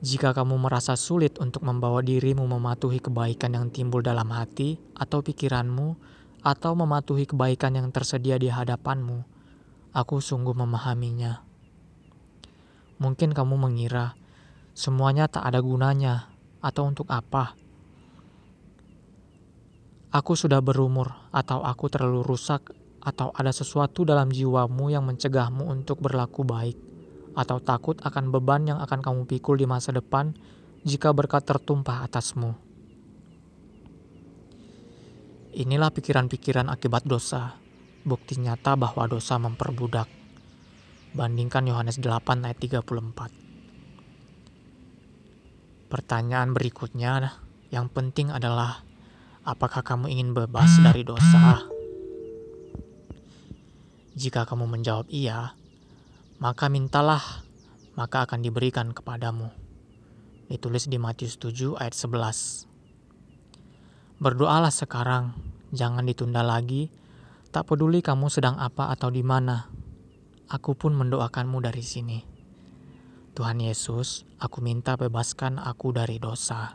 jika 0.00 0.32
kamu 0.32 0.56
merasa 0.56 0.96
sulit 0.96 1.36
untuk 1.44 1.60
membawa 1.60 2.00
dirimu 2.00 2.48
mematuhi 2.48 3.04
kebaikan 3.04 3.52
yang 3.52 3.68
timbul 3.68 4.00
dalam 4.00 4.32
hati 4.32 4.80
atau 4.96 5.20
pikiranmu, 5.20 5.92
atau 6.40 6.72
mematuhi 6.72 7.28
kebaikan 7.28 7.76
yang 7.76 7.92
tersedia 7.92 8.40
di 8.40 8.48
hadapanmu, 8.48 9.28
aku 9.92 10.24
sungguh 10.24 10.56
memahaminya. 10.56 11.49
Mungkin 13.00 13.32
kamu 13.32 13.56
mengira 13.56 14.14
semuanya 14.76 15.26
tak 15.26 15.48
ada 15.48 15.64
gunanya, 15.64 16.28
atau 16.60 16.84
untuk 16.86 17.08
apa? 17.08 17.56
Aku 20.12 20.36
sudah 20.36 20.60
berumur, 20.60 21.10
atau 21.32 21.64
aku 21.64 21.88
terlalu 21.88 22.20
rusak, 22.20 22.76
atau 23.00 23.32
ada 23.32 23.50
sesuatu 23.50 24.04
dalam 24.04 24.28
jiwamu 24.28 24.92
yang 24.92 25.08
mencegahmu 25.08 25.64
untuk 25.64 26.04
berlaku 26.04 26.44
baik 26.44 26.90
atau 27.34 27.62
takut 27.62 27.98
akan 28.02 28.28
beban 28.34 28.66
yang 28.66 28.78
akan 28.82 29.00
kamu 29.00 29.22
pikul 29.24 29.56
di 29.56 29.66
masa 29.66 29.94
depan 29.94 30.34
jika 30.82 31.12
berkat 31.14 31.46
tertumpah 31.46 32.02
atasmu. 32.04 32.56
Inilah 35.50 35.90
pikiran-pikiran 35.90 36.70
akibat 36.70 37.04
dosa, 37.04 37.58
bukti 38.06 38.38
nyata 38.38 38.78
bahwa 38.78 39.08
dosa 39.10 39.34
memperbudak. 39.36 40.19
Bandingkan 41.10 41.66
Yohanes 41.66 41.98
8 41.98 42.46
ayat 42.46 42.54
34. 42.62 42.86
Pertanyaan 45.90 46.54
berikutnya 46.54 47.34
yang 47.74 47.90
penting 47.90 48.30
adalah 48.30 48.86
apakah 49.42 49.82
kamu 49.82 50.06
ingin 50.06 50.38
bebas 50.38 50.70
dari 50.78 51.02
dosa? 51.02 51.66
Jika 54.14 54.46
kamu 54.46 54.70
menjawab 54.70 55.10
iya, 55.10 55.58
maka 56.38 56.70
mintalah, 56.70 57.42
maka 57.98 58.22
akan 58.30 58.46
diberikan 58.46 58.94
kepadamu. 58.94 59.50
Ditulis 60.46 60.86
di 60.86 60.94
Matius 61.02 61.42
7 61.42 61.74
ayat 61.74 61.98
11. 61.98 62.70
Berdoalah 64.22 64.70
sekarang, 64.70 65.34
jangan 65.74 66.06
ditunda 66.06 66.46
lagi, 66.46 66.86
tak 67.50 67.66
peduli 67.66 67.98
kamu 67.98 68.30
sedang 68.30 68.54
apa 68.62 68.94
atau 68.94 69.10
di 69.10 69.26
mana. 69.26 69.79
Aku 70.50 70.74
pun 70.74 70.98
mendoakanmu 70.98 71.62
dari 71.62 71.86
sini. 71.86 72.18
Tuhan 73.38 73.62
Yesus, 73.62 74.26
aku 74.42 74.58
minta 74.58 74.98
bebaskan 74.98 75.62
aku 75.62 75.94
dari 75.94 76.18
dosa. 76.18 76.74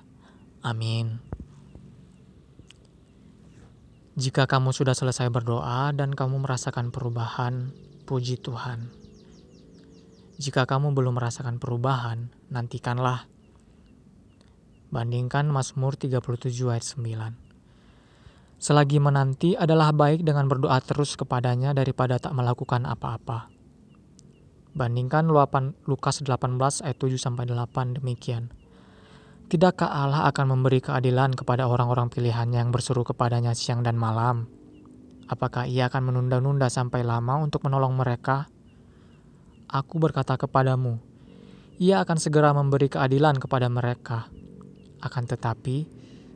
Amin. 0.63 1.19
Jika 4.15 4.47
kamu 4.47 4.71
sudah 4.71 4.95
selesai 4.95 5.27
berdoa 5.27 5.91
dan 5.91 6.15
kamu 6.15 6.47
merasakan 6.47 6.87
perubahan, 6.87 7.75
puji 8.07 8.39
Tuhan. 8.39 8.95
Jika 10.39 10.63
kamu 10.63 10.95
belum 10.95 11.19
merasakan 11.19 11.59
perubahan, 11.59 12.31
nantikanlah. 12.47 13.27
Bandingkan 14.87 15.51
Mazmur 15.51 15.99
37 15.99 16.71
ayat 16.71 16.87
9. 16.87 17.35
Selagi 18.55 19.03
menanti 19.03 19.59
adalah 19.59 19.91
baik 19.91 20.23
dengan 20.23 20.47
berdoa 20.47 20.79
terus 20.79 21.19
kepadanya 21.19 21.75
daripada 21.75 22.15
tak 22.15 22.31
melakukan 22.31 22.87
apa-apa. 22.87 23.54
Bandingkan 24.75 25.31
Lukas 25.87 26.19
18 26.19 26.59
ayat 26.83 26.97
7 26.99 27.15
sampai 27.15 27.47
8 27.47 27.95
demikian. 27.95 28.51
Tidakkah 29.47 29.87
Allah 29.87 30.27
akan 30.27 30.51
memberi 30.51 30.83
keadilan 30.83 31.31
kepada 31.31 31.71
orang-orang 31.71 32.11
pilihannya 32.11 32.59
yang 32.59 32.75
berseru 32.75 33.07
kepadanya 33.07 33.55
siang 33.55 33.87
dan 33.87 33.95
malam? 33.95 34.51
Apakah 35.31 35.63
ia 35.63 35.87
akan 35.87 36.11
menunda-nunda 36.11 36.67
sampai 36.67 37.07
lama 37.07 37.39
untuk 37.39 37.63
menolong 37.63 37.95
mereka? 37.95 38.51
Aku 39.71 39.95
berkata 39.95 40.35
kepadamu, 40.35 40.99
ia 41.79 42.03
akan 42.03 42.19
segera 42.19 42.51
memberi 42.51 42.91
keadilan 42.91 43.39
kepada 43.39 43.71
mereka. 43.71 44.27
Akan 44.99 45.23
tetapi, 45.23 45.87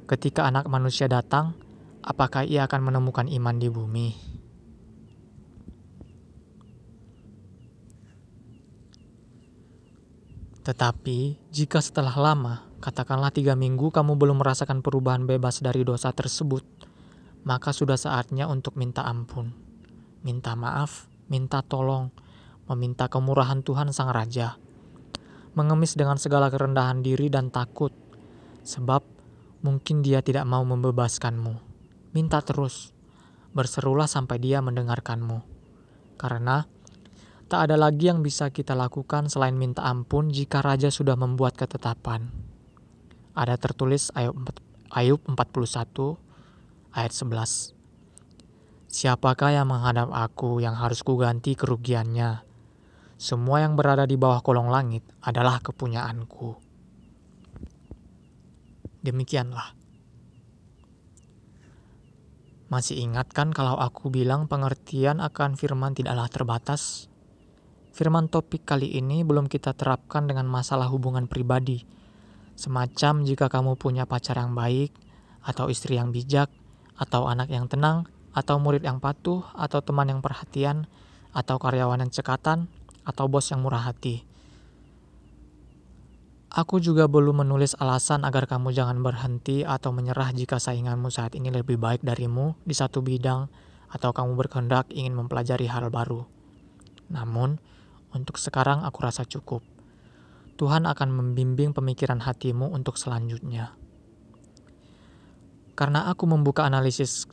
ketika 0.07 0.47
anak 0.47 0.63
manusia 0.71 1.11
datang, 1.11 1.59
apakah 2.07 2.47
ia 2.47 2.63
akan 2.71 2.87
menemukan 2.87 3.27
iman 3.27 3.59
di 3.59 3.67
bumi? 3.67 4.28
Tetapi, 10.63 11.49
jika 11.49 11.79
setelah 11.79 12.13
lama, 12.19 12.67
katakanlah 12.83 13.31
tiga 13.31 13.55
minggu 13.55 13.91
kamu 13.91 14.19
belum 14.19 14.43
merasakan 14.43 14.83
perubahan 14.83 15.23
bebas 15.23 15.63
dari 15.63 15.87
dosa 15.87 16.11
tersebut, 16.11 16.63
maka 17.47 17.71
sudah 17.71 17.95
saatnya 17.95 18.51
untuk 18.51 18.75
minta 18.75 19.07
ampun, 19.07 19.55
minta 20.23 20.55
maaf, 20.59 21.07
minta 21.31 21.63
tolong, 21.63 22.11
meminta 22.67 23.07
kemurahan 23.07 23.63
Tuhan 23.63 23.95
Sang 23.95 24.11
Raja, 24.11 24.59
mengemis 25.55 25.95
dengan 25.95 26.19
segala 26.19 26.51
kerendahan 26.51 27.01
diri 27.01 27.31
dan 27.31 27.49
takut, 27.49 27.95
sebab 28.67 29.01
mungkin 29.63 30.03
Dia 30.03 30.19
tidak 30.19 30.43
mau 30.45 30.61
membebaskanmu. 30.67 31.55
Minta 32.11 32.43
terus, 32.43 32.91
berserulah 33.55 34.05
sampai 34.05 34.37
Dia 34.43 34.59
mendengarkanmu, 34.59 35.41
karena 36.19 36.67
tak 37.49 37.65
ada 37.65 37.81
lagi 37.81 38.13
yang 38.13 38.21
bisa 38.21 38.53
kita 38.53 38.77
lakukan 38.77 39.25
selain 39.25 39.57
minta 39.57 39.81
ampun 39.81 40.29
jika 40.29 40.61
Raja 40.61 40.93
sudah 40.93 41.17
membuat 41.17 41.57
ketetapan. 41.57 42.29
Ada 43.33 43.57
tertulis 43.57 44.13
Ayub 44.13 45.21
41 45.25 45.33
ayat 46.93 47.09
11. 47.09 47.73
Siapakah 48.85 49.49
yang 49.49 49.65
menghadap 49.65 50.13
aku 50.13 50.61
yang 50.61 50.77
harus 50.77 51.01
kuganti 51.01 51.57
kerugiannya? 51.57 52.45
Semua 53.17 53.65
yang 53.65 53.73
berada 53.73 54.05
di 54.05 54.13
bawah 54.13 54.45
kolong 54.45 54.69
langit 54.69 55.01
adalah 55.25 55.57
kepunyaanku. 55.57 56.53
Demikianlah. 59.01 59.73
Masih 62.69 63.01
ingat 63.01 63.33
kan 63.33 63.49
kalau 63.49 63.81
aku 63.81 64.13
bilang 64.13 64.45
pengertian 64.45 65.17
akan 65.17 65.57
firman 65.57 65.97
tidaklah 65.97 66.29
terbatas? 66.29 67.08
Firman 67.99 68.31
topik 68.31 68.63
kali 68.63 68.95
ini 68.95 69.27
belum 69.27 69.51
kita 69.51 69.75
terapkan 69.75 70.23
dengan 70.23 70.47
masalah 70.47 70.87
hubungan 70.87 71.27
pribadi. 71.27 71.83
Semacam 72.55 73.27
jika 73.27 73.51
kamu 73.51 73.75
punya 73.75 74.07
pacar 74.07 74.39
yang 74.39 74.55
baik, 74.55 74.95
atau 75.43 75.67
istri 75.67 75.99
yang 75.99 76.15
bijak, 76.15 76.47
atau 76.95 77.27
anak 77.27 77.51
yang 77.51 77.67
tenang, 77.67 78.07
atau 78.31 78.55
murid 78.55 78.87
yang 78.87 79.03
patuh, 79.03 79.43
atau 79.51 79.83
teman 79.83 80.07
yang 80.07 80.23
perhatian, 80.23 80.87
atau 81.35 81.59
karyawan 81.59 81.99
yang 81.99 82.07
cekatan, 82.07 82.71
atau 83.03 83.27
bos 83.27 83.51
yang 83.51 83.67
murah 83.67 83.83
hati. 83.83 84.23
Aku 86.55 86.79
juga 86.79 87.11
belum 87.11 87.43
menulis 87.43 87.75
alasan 87.83 88.23
agar 88.23 88.47
kamu 88.47 88.71
jangan 88.71 89.03
berhenti 89.03 89.67
atau 89.67 89.91
menyerah 89.91 90.31
jika 90.31 90.55
sainganmu 90.55 91.11
saat 91.11 91.35
ini 91.35 91.51
lebih 91.51 91.75
baik 91.75 92.07
darimu 92.07 92.55
di 92.63 92.71
satu 92.71 93.03
bidang 93.03 93.51
atau 93.91 94.15
kamu 94.15 94.39
berkehendak 94.39 94.87
ingin 94.95 95.19
mempelajari 95.19 95.67
hal 95.67 95.91
baru. 95.91 96.23
Namun, 97.11 97.59
untuk 98.15 98.41
sekarang 98.41 98.85
aku 98.85 98.99
rasa 99.05 99.25
cukup. 99.25 99.61
Tuhan 100.59 100.83
akan 100.83 101.15
membimbing 101.15 101.71
pemikiran 101.71 102.19
hatimu 102.19 102.75
untuk 102.75 102.99
selanjutnya. 102.99 103.79
Karena 105.79 106.11
aku 106.11 106.27
membuka 106.27 106.67
analisis 106.67 107.23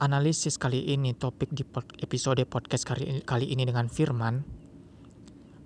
analisis 0.00 0.56
kali 0.56 0.96
ini 0.96 1.12
topik 1.12 1.52
di 1.52 1.60
episode 2.00 2.40
podcast 2.48 2.88
kali, 2.88 3.20
kali 3.20 3.52
ini 3.52 3.68
dengan 3.68 3.92
firman, 3.92 4.40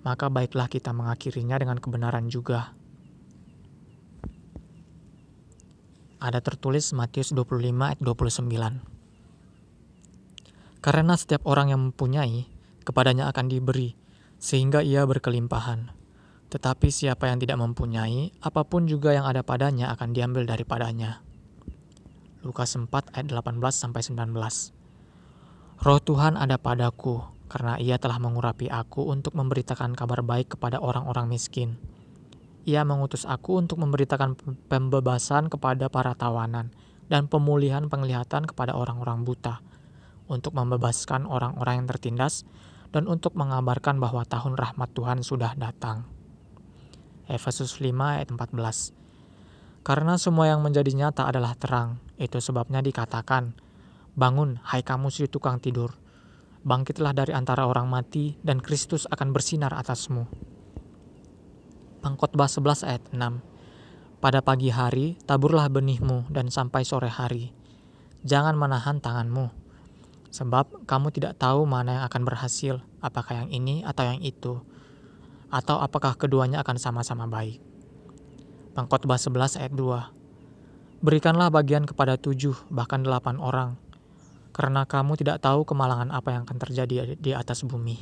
maka 0.03 0.27
baiklah 0.27 0.67
kita 0.67 0.91
mengakhirinya 0.91 1.55
dengan 1.55 1.79
kebenaran 1.79 2.27
juga. 2.27 2.75
Ada 6.19 6.43
tertulis 6.43 6.91
Matius 6.91 7.31
25 7.31 7.63
ayat 7.79 8.03
29. 8.03 8.83
Karena 10.83 11.15
setiap 11.15 11.47
orang 11.47 11.71
yang 11.71 11.79
mempunyai, 11.79 12.43
kepadanya 12.83 13.31
akan 13.31 13.47
diberi, 13.47 13.95
sehingga 14.39 14.85
ia 14.85 15.03
berkelimpahan. 15.05 15.91
Tetapi 16.49 16.87
siapa 16.87 17.27
yang 17.27 17.41
tidak 17.41 17.57
mempunyai, 17.59 18.31
apa 18.39 18.63
pun 18.63 18.85
juga 18.85 19.11
yang 19.11 19.25
ada 19.27 19.41
padanya 19.41 19.91
akan 19.91 20.13
diambil 20.15 20.45
daripadanya. 20.47 21.25
Lukas 22.45 22.77
4 22.77 22.87
ayat 23.17 23.27
18-19 23.33 24.13
Roh 25.81 25.99
Tuhan 25.99 26.37
ada 26.37 26.55
padaku, 26.61 27.25
karena 27.49 27.75
ia 27.81 27.97
telah 27.97 28.21
mengurapi 28.21 28.71
aku 28.71 29.09
untuk 29.09 29.35
memberitakan 29.35 29.97
kabar 29.97 30.21
baik 30.21 30.55
kepada 30.55 30.79
orang-orang 30.79 31.27
miskin. 31.27 31.75
Ia 32.65 32.81
mengutus 32.87 33.27
aku 33.27 33.59
untuk 33.59 33.77
memberitakan 33.81 34.37
pembebasan 34.71 35.51
kepada 35.51 35.89
para 35.89 36.17
tawanan 36.17 36.73
dan 37.11 37.29
pemulihan 37.29 37.85
penglihatan 37.85 38.49
kepada 38.49 38.73
orang-orang 38.73 39.21
buta, 39.21 39.61
untuk 40.25 40.57
membebaskan 40.57 41.29
orang-orang 41.29 41.85
yang 41.85 41.87
tertindas, 41.89 42.45
dan 42.95 43.11
untuk 43.11 43.35
mengabarkan 43.35 43.99
bahwa 43.99 44.23
tahun 44.23 44.55
rahmat 44.55 44.95
Tuhan 44.95 45.19
sudah 45.19 45.51
datang. 45.59 46.07
Efesus 47.27 47.83
5 47.83 47.91
ayat 47.91 48.31
14 48.31 48.95
Karena 49.83 50.15
semua 50.15 50.47
yang 50.47 50.63
menjadi 50.63 50.95
nyata 50.95 51.27
adalah 51.27 51.59
terang, 51.59 51.99
itu 52.15 52.39
sebabnya 52.39 52.79
dikatakan, 52.79 53.51
Bangun, 54.15 54.63
hai 54.63 54.79
kamu 54.79 55.11
si 55.11 55.27
tukang 55.27 55.59
tidur. 55.59 55.91
Bangkitlah 56.63 57.11
dari 57.11 57.35
antara 57.35 57.67
orang 57.67 57.91
mati, 57.91 58.39
dan 58.39 58.63
Kristus 58.63 59.03
akan 59.11 59.35
bersinar 59.35 59.75
atasmu. 59.75 60.23
Pengkhotbah 61.99 62.47
11 62.47 62.87
ayat 62.87 63.03
6 63.11 64.23
Pada 64.23 64.39
pagi 64.39 64.71
hari, 64.71 65.19
taburlah 65.27 65.67
benihmu, 65.67 66.31
dan 66.31 66.47
sampai 66.47 66.87
sore 66.87 67.11
hari. 67.11 67.51
Jangan 68.23 68.55
menahan 68.55 69.03
tanganmu, 69.03 69.64
sebab 70.35 70.83
kamu 70.83 71.15
tidak 71.15 71.39
tahu 71.39 71.63
mana 71.63 72.03
yang 72.03 72.05
akan 72.11 72.27
berhasil, 72.27 72.83
apakah 72.99 73.47
yang 73.47 73.49
ini 73.55 73.87
atau 73.87 74.03
yang 74.03 74.19
itu, 74.19 74.59
atau 75.47 75.79
apakah 75.79 76.19
keduanya 76.19 76.59
akan 76.59 76.75
sama-sama 76.75 77.23
baik. 77.23 77.63
Pengkhotbah 78.75 79.15
11 79.15 79.55
ayat 79.63 79.71
2 79.71 80.99
Berikanlah 80.99 81.47
bagian 81.47 81.87
kepada 81.87 82.19
tujuh, 82.19 82.67
bahkan 82.67 82.99
delapan 82.99 83.39
orang, 83.39 83.79
karena 84.51 84.83
kamu 84.83 85.15
tidak 85.15 85.39
tahu 85.39 85.63
kemalangan 85.63 86.11
apa 86.11 86.35
yang 86.35 86.43
akan 86.43 86.59
terjadi 86.59 87.15
di 87.15 87.31
atas 87.31 87.63
bumi. 87.63 87.95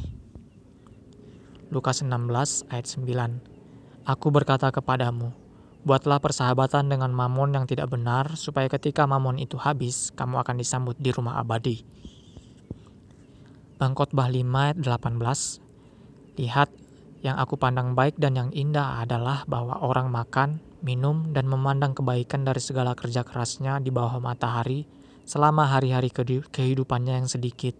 Lukas 1.69 2.01
16 2.01 2.09
ayat 2.73 2.85
9 2.89 4.09
Aku 4.09 4.33
berkata 4.33 4.73
kepadamu, 4.73 5.37
buatlah 5.85 6.17
persahabatan 6.17 6.89
dengan 6.89 7.13
mamon 7.13 7.53
yang 7.53 7.69
tidak 7.69 7.93
benar, 7.93 8.33
supaya 8.33 8.65
ketika 8.73 9.05
mamon 9.05 9.37
itu 9.37 9.61
habis, 9.61 10.09
kamu 10.17 10.41
akan 10.41 10.57
disambut 10.57 10.97
di 10.97 11.13
rumah 11.13 11.37
abadi. 11.37 11.85
Pengkhotbah 13.83 14.31
5 14.31 14.47
ayat 14.47 14.79
18 14.79 16.39
Lihat, 16.39 16.71
yang 17.19 17.35
aku 17.35 17.59
pandang 17.59 17.99
baik 17.99 18.15
dan 18.15 18.39
yang 18.39 18.47
indah 18.55 19.03
adalah 19.03 19.43
bahwa 19.43 19.75
orang 19.83 20.07
makan, 20.07 20.63
minum, 20.79 21.35
dan 21.35 21.51
memandang 21.51 21.91
kebaikan 21.91 22.47
dari 22.47 22.63
segala 22.63 22.95
kerja 22.95 23.27
kerasnya 23.27 23.83
di 23.83 23.91
bawah 23.91 24.23
matahari 24.23 24.87
selama 25.27 25.67
hari-hari 25.67 26.15
kehidupannya 26.47 27.11
yang 27.11 27.27
sedikit 27.27 27.75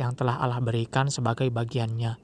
yang 0.00 0.16
telah 0.16 0.40
Allah 0.40 0.56
berikan 0.64 1.12
sebagai 1.12 1.52
bagiannya. 1.52 2.16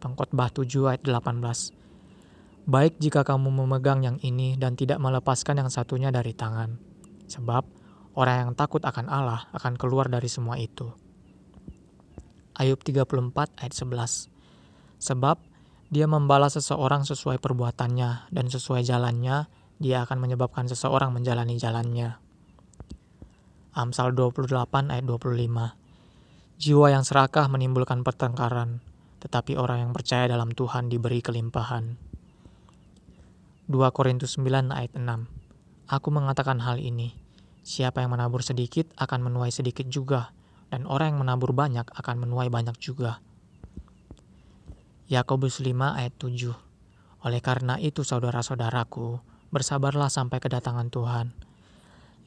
Pengkhotbah 0.00 0.48
7 0.48 0.72
ayat 0.88 1.04
18 1.04 2.64
Baik 2.64 2.96
jika 2.96 3.28
kamu 3.28 3.52
memegang 3.52 4.00
yang 4.08 4.16
ini 4.24 4.56
dan 4.56 4.72
tidak 4.72 5.04
melepaskan 5.04 5.60
yang 5.60 5.68
satunya 5.68 6.08
dari 6.08 6.32
tangan, 6.32 6.80
sebab 7.28 7.68
orang 8.16 8.36
yang 8.48 8.52
takut 8.56 8.80
akan 8.88 9.12
Allah 9.12 9.52
akan 9.52 9.76
keluar 9.76 10.08
dari 10.08 10.32
semua 10.32 10.56
itu. 10.56 11.07
Ayub 12.58 12.82
34 12.82 13.06
ayat 13.62 13.70
11 13.70 14.26
Sebab 14.98 15.38
dia 15.94 16.10
membalas 16.10 16.58
seseorang 16.58 17.06
sesuai 17.06 17.38
perbuatannya 17.38 18.34
dan 18.34 18.46
sesuai 18.50 18.82
jalannya, 18.82 19.46
dia 19.78 20.02
akan 20.02 20.18
menyebabkan 20.18 20.66
seseorang 20.66 21.14
menjalani 21.14 21.54
jalannya. 21.54 22.18
Amsal 23.78 24.10
28 24.10 24.50
ayat 24.90 25.04
25 25.06 26.58
Jiwa 26.58 26.90
yang 26.90 27.06
serakah 27.06 27.46
menimbulkan 27.46 28.02
pertengkaran, 28.02 28.82
tetapi 29.22 29.54
orang 29.54 29.86
yang 29.86 29.92
percaya 29.94 30.26
dalam 30.26 30.50
Tuhan 30.50 30.90
diberi 30.90 31.22
kelimpahan. 31.22 31.94
2 33.70 33.78
Korintus 33.94 34.34
9 34.34 34.74
ayat 34.74 34.98
6 34.98 35.06
Aku 35.86 36.08
mengatakan 36.10 36.58
hal 36.58 36.82
ini, 36.82 37.14
siapa 37.62 38.02
yang 38.02 38.18
menabur 38.18 38.42
sedikit 38.42 38.90
akan 38.98 39.30
menuai 39.30 39.54
sedikit 39.54 39.86
juga, 39.86 40.34
dan 40.68 40.84
orang 40.84 41.16
yang 41.16 41.18
menabur 41.24 41.56
banyak 41.56 41.84
akan 41.84 42.16
menuai 42.24 42.52
banyak 42.52 42.76
juga. 42.80 43.20
Yakobus 45.08 45.64
5 45.64 45.72
ayat 45.96 46.12
7. 46.20 46.52
Oleh 47.24 47.40
karena 47.40 47.80
itu 47.80 48.04
saudara-saudaraku, 48.04 49.18
bersabarlah 49.48 50.12
sampai 50.12 50.38
kedatangan 50.38 50.92
Tuhan. 50.92 51.32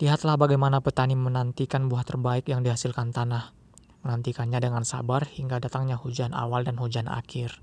Lihatlah 0.01 0.33
bagaimana 0.33 0.81
petani 0.81 1.13
menantikan 1.13 1.85
buah 1.85 2.01
terbaik 2.01 2.49
yang 2.49 2.65
dihasilkan 2.65 3.13
tanah, 3.13 3.53
menantikannya 4.01 4.57
dengan 4.57 4.81
sabar 4.81 5.29
hingga 5.29 5.61
datangnya 5.61 5.93
hujan 5.93 6.33
awal 6.33 6.65
dan 6.65 6.81
hujan 6.81 7.05
akhir. 7.05 7.61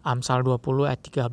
Amsal 0.00 0.40
20 0.40 0.88
ayat 0.88 1.04
13. 1.04 1.28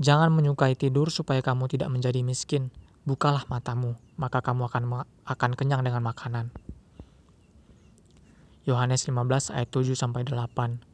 Jangan 0.00 0.32
menyukai 0.32 0.74
tidur 0.74 1.12
supaya 1.12 1.38
kamu 1.44 1.70
tidak 1.70 1.92
menjadi 1.92 2.24
miskin. 2.24 2.74
Bukalah 3.08 3.48
matamu, 3.48 3.96
maka 4.20 4.44
kamu 4.44 4.68
akan 4.68 5.08
akan 5.24 5.50
kenyang 5.56 5.80
dengan 5.80 6.04
makanan. 6.04 6.52
Yohanes 8.68 9.08
15 9.08 9.56
ayat 9.56 9.72
7 9.72 9.96
sampai 9.96 10.28
8. 10.28 10.84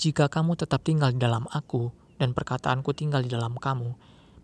Jika 0.00 0.32
kamu 0.32 0.56
tetap 0.56 0.80
tinggal 0.80 1.12
di 1.12 1.20
dalam 1.20 1.44
aku 1.52 1.92
dan 2.16 2.32
perkataanku 2.32 2.96
tinggal 2.96 3.20
di 3.20 3.28
dalam 3.28 3.60
kamu, 3.60 3.92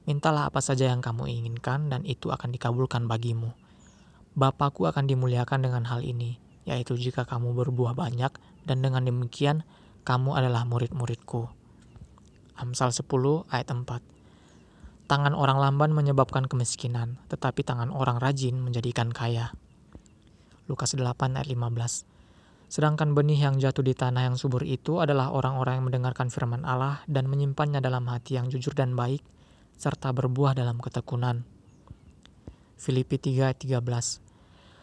mintalah 0.05 0.53
apa 0.53 0.61
saja 0.61 0.93
yang 0.93 1.01
kamu 1.01 1.25
inginkan 1.41 1.89
dan 1.89 2.05
itu 2.05 2.29
akan 2.29 2.53
dikabulkan 2.53 3.09
bagimu. 3.09 3.57
Bapakku 4.37 4.85
akan 4.85 5.09
dimuliakan 5.09 5.65
dengan 5.65 5.89
hal 5.89 6.05
ini, 6.05 6.37
yaitu 6.69 7.01
jika 7.01 7.25
kamu 7.25 7.57
berbuah 7.57 7.97
banyak 7.97 8.37
dan 8.69 8.85
dengan 8.85 9.09
demikian 9.09 9.65
kamu 10.05 10.37
adalah 10.37 10.69
murid-muridku. 10.69 11.49
Amsal 12.61 12.93
10 12.93 13.49
ayat 13.49 13.73
4 13.73 14.18
Tangan 15.09 15.33
orang 15.33 15.57
lamban 15.57 15.97
menyebabkan 15.97 16.45
kemiskinan, 16.53 17.17
tetapi 17.33 17.65
tangan 17.65 17.89
orang 17.89 18.21
rajin 18.21 18.61
menjadikan 18.61 19.09
kaya. 19.09 19.57
Lukas 20.69 20.93
8 20.93 21.01
ayat 21.33 21.49
15 21.49 22.05
Sedangkan 22.69 23.17
benih 23.17 23.41
yang 23.41 23.57
jatuh 23.57 23.81
di 23.81 23.97
tanah 23.97 24.29
yang 24.29 24.37
subur 24.37 24.61
itu 24.69 25.01
adalah 25.01 25.33
orang-orang 25.33 25.81
yang 25.81 25.87
mendengarkan 25.89 26.29
firman 26.29 26.61
Allah 26.69 27.01
dan 27.09 27.25
menyimpannya 27.25 27.81
dalam 27.81 28.05
hati 28.05 28.37
yang 28.37 28.53
jujur 28.53 28.77
dan 28.77 28.93
baik, 28.93 29.25
serta 29.81 30.13
berbuah 30.13 30.53
dalam 30.53 30.77
ketekunan. 30.77 31.49
Filipi 32.77 33.17
3:13 33.17 34.21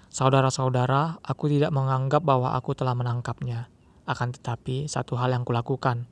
Saudara-saudara, 0.09 1.21
aku 1.21 1.53
tidak 1.53 1.69
menganggap 1.69 2.25
bahwa 2.25 2.57
aku 2.57 2.73
telah 2.73 2.97
menangkapnya. 2.97 3.69
Akan 4.09 4.33
tetapi, 4.33 4.89
satu 4.89 5.21
hal 5.21 5.37
yang 5.37 5.45
kulakukan, 5.45 6.09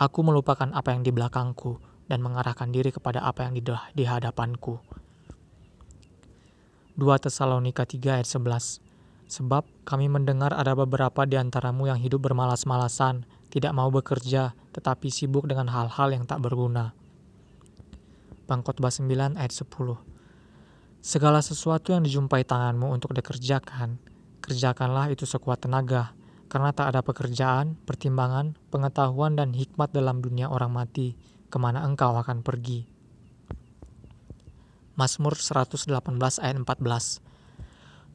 aku 0.00 0.24
melupakan 0.24 0.72
apa 0.72 0.96
yang 0.96 1.04
di 1.04 1.12
belakangku 1.12 1.89
dan 2.10 2.26
mengarahkan 2.26 2.74
diri 2.74 2.90
kepada 2.90 3.22
apa 3.22 3.46
yang 3.46 3.54
di 3.94 4.02
hadapanku. 4.02 4.82
2 6.98 7.06
Tesalonika 7.22 7.86
3 7.86 8.18
ayat 8.18 8.26
11 8.26 8.82
Sebab 9.30 9.62
kami 9.86 10.10
mendengar 10.10 10.50
ada 10.50 10.74
beberapa 10.74 11.22
di 11.22 11.38
antaramu 11.38 11.86
yang 11.86 12.02
hidup 12.02 12.26
bermalas-malasan, 12.26 13.22
tidak 13.46 13.70
mau 13.70 13.86
bekerja, 13.94 14.58
tetapi 14.74 15.06
sibuk 15.06 15.46
dengan 15.46 15.70
hal-hal 15.70 16.10
yang 16.10 16.26
tak 16.26 16.42
berguna. 16.42 16.98
Pengkhotbah 18.50 18.90
9 18.90 19.38
ayat 19.38 19.54
10 19.54 19.70
Segala 20.98 21.38
sesuatu 21.40 21.94
yang 21.94 22.02
dijumpai 22.02 22.42
tanganmu 22.42 22.90
untuk 22.90 23.14
dikerjakan, 23.14 24.02
kerjakanlah 24.42 25.14
itu 25.14 25.22
sekuat 25.24 25.62
tenaga, 25.62 26.12
karena 26.50 26.74
tak 26.74 26.90
ada 26.90 27.00
pekerjaan, 27.06 27.78
pertimbangan, 27.86 28.58
pengetahuan, 28.74 29.38
dan 29.38 29.54
hikmat 29.54 29.94
dalam 29.94 30.18
dunia 30.18 30.50
orang 30.50 30.74
mati, 30.74 31.14
ke 31.50 31.58
mana 31.58 31.82
engkau 31.82 32.14
akan 32.14 32.46
pergi. 32.46 32.86
Mazmur 34.94 35.34
118 35.34 35.90
ayat 36.40 36.56
14 36.62 37.18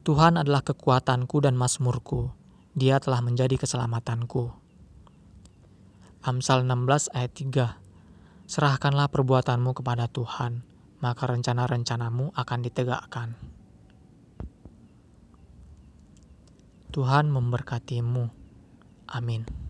Tuhan 0.06 0.38
adalah 0.38 0.62
kekuatanku 0.62 1.42
dan 1.42 1.58
masmurku. 1.58 2.30
Dia 2.72 3.02
telah 3.02 3.20
menjadi 3.20 3.58
keselamatanku. 3.58 4.54
Amsal 6.22 6.62
16 6.62 7.10
ayat 7.10 7.32
3 7.34 8.46
Serahkanlah 8.46 9.10
perbuatanmu 9.10 9.74
kepada 9.74 10.06
Tuhan, 10.06 10.62
maka 11.02 11.26
rencana-rencanamu 11.26 12.30
akan 12.38 12.58
ditegakkan. 12.62 13.34
Tuhan 16.94 17.26
memberkatimu. 17.28 18.30
Amin. 19.10 19.65